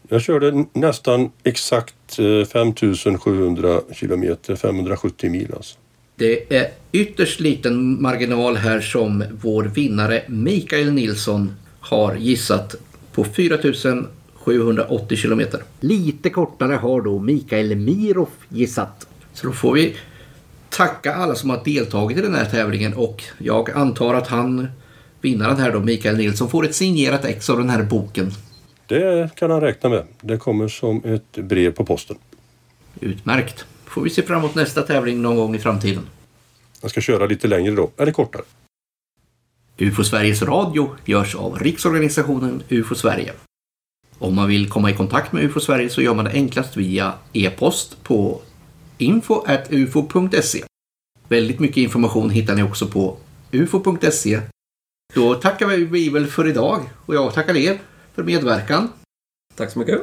Jag 0.07 0.21
körde 0.21 0.65
nästan 0.73 1.31
exakt 1.43 2.19
5700 2.51 3.81
kilometer, 3.93 4.55
570 4.55 5.31
mil 5.31 5.53
alltså. 5.55 5.77
Det 6.15 6.53
är 6.55 6.67
ytterst 6.91 7.39
liten 7.39 8.01
marginal 8.01 8.55
här 8.55 8.81
som 8.81 9.23
vår 9.41 9.63
vinnare 9.63 10.23
Mikael 10.27 10.91
Nilsson 10.91 11.55
har 11.79 12.15
gissat 12.15 12.75
på 13.11 13.23
4780 13.23 15.17
kilometer. 15.17 15.63
Lite 15.79 16.29
kortare 16.29 16.73
har 16.73 17.01
då 17.01 17.19
Mikael 17.19 17.75
Mirov 17.75 18.29
gissat. 18.49 19.07
Så 19.33 19.47
då 19.47 19.53
får 19.53 19.73
vi 19.73 19.95
tacka 20.75 21.13
alla 21.13 21.35
som 21.35 21.49
har 21.49 21.61
deltagit 21.65 22.17
i 22.17 22.21
den 22.21 22.35
här 22.35 22.45
tävlingen 22.45 22.93
och 22.93 23.23
jag 23.37 23.71
antar 23.71 24.13
att 24.13 24.27
han, 24.27 24.67
vinnaren 25.21 25.57
här 25.57 25.71
då, 25.71 25.79
Mikael 25.79 26.17
Nilsson, 26.17 26.49
får 26.49 26.65
ett 26.65 26.75
signerat 26.75 27.25
ex 27.25 27.49
av 27.49 27.57
den 27.57 27.69
här 27.69 27.83
boken. 27.83 28.31
Det 28.87 29.35
kan 29.35 29.51
han 29.51 29.61
räkna 29.61 29.89
med. 29.89 30.07
Det 30.21 30.37
kommer 30.37 30.67
som 30.67 31.01
ett 31.05 31.31
brev 31.31 31.71
på 31.71 31.85
posten. 31.85 32.17
Utmärkt. 32.99 33.65
Får 33.85 34.01
vi 34.01 34.09
se 34.09 34.21
fram 34.21 34.39
emot 34.39 34.55
nästa 34.55 34.81
tävling 34.81 35.21
någon 35.21 35.35
gång 35.35 35.55
i 35.55 35.59
framtiden. 35.59 36.07
Jag 36.81 36.91
ska 36.91 37.01
köra 37.01 37.25
lite 37.25 37.47
längre 37.47 37.75
då, 37.75 37.91
eller 37.97 38.11
kortare. 38.11 38.43
UFO 39.77 40.03
Sveriges 40.03 40.41
Radio 40.41 40.95
görs 41.05 41.35
av 41.35 41.59
Riksorganisationen 41.59 42.63
UFO 42.69 42.95
Sverige. 42.95 43.33
Om 44.19 44.35
man 44.35 44.47
vill 44.47 44.69
komma 44.69 44.89
i 44.89 44.93
kontakt 44.93 45.31
med 45.31 45.43
UFO 45.43 45.59
Sverige 45.59 45.89
så 45.89 46.01
gör 46.01 46.13
man 46.13 46.25
det 46.25 46.31
enklast 46.31 46.77
via 46.77 47.13
e-post 47.33 48.03
på 48.03 48.41
info.ufo.se. 48.97 50.63
Väldigt 51.27 51.59
mycket 51.59 51.77
information 51.77 52.29
hittar 52.29 52.55
ni 52.55 52.63
också 52.63 52.87
på 52.87 53.17
ufo.se. 53.51 54.41
Då 55.13 55.35
tackar 55.35 55.67
vi 55.67 56.09
väl 56.09 56.27
för 56.27 56.47
idag 56.47 56.81
och 57.05 57.15
jag 57.15 57.33
tackar 57.33 57.55
er 57.55 57.79
för 58.13 58.23
medverkan. 58.23 58.89
Tack 59.55 59.71
så 59.71 59.79
mycket. 59.79 60.01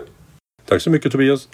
Tack 0.65 0.83
så 0.83 0.91
mycket 0.91 1.13
Tobias. 1.13 1.49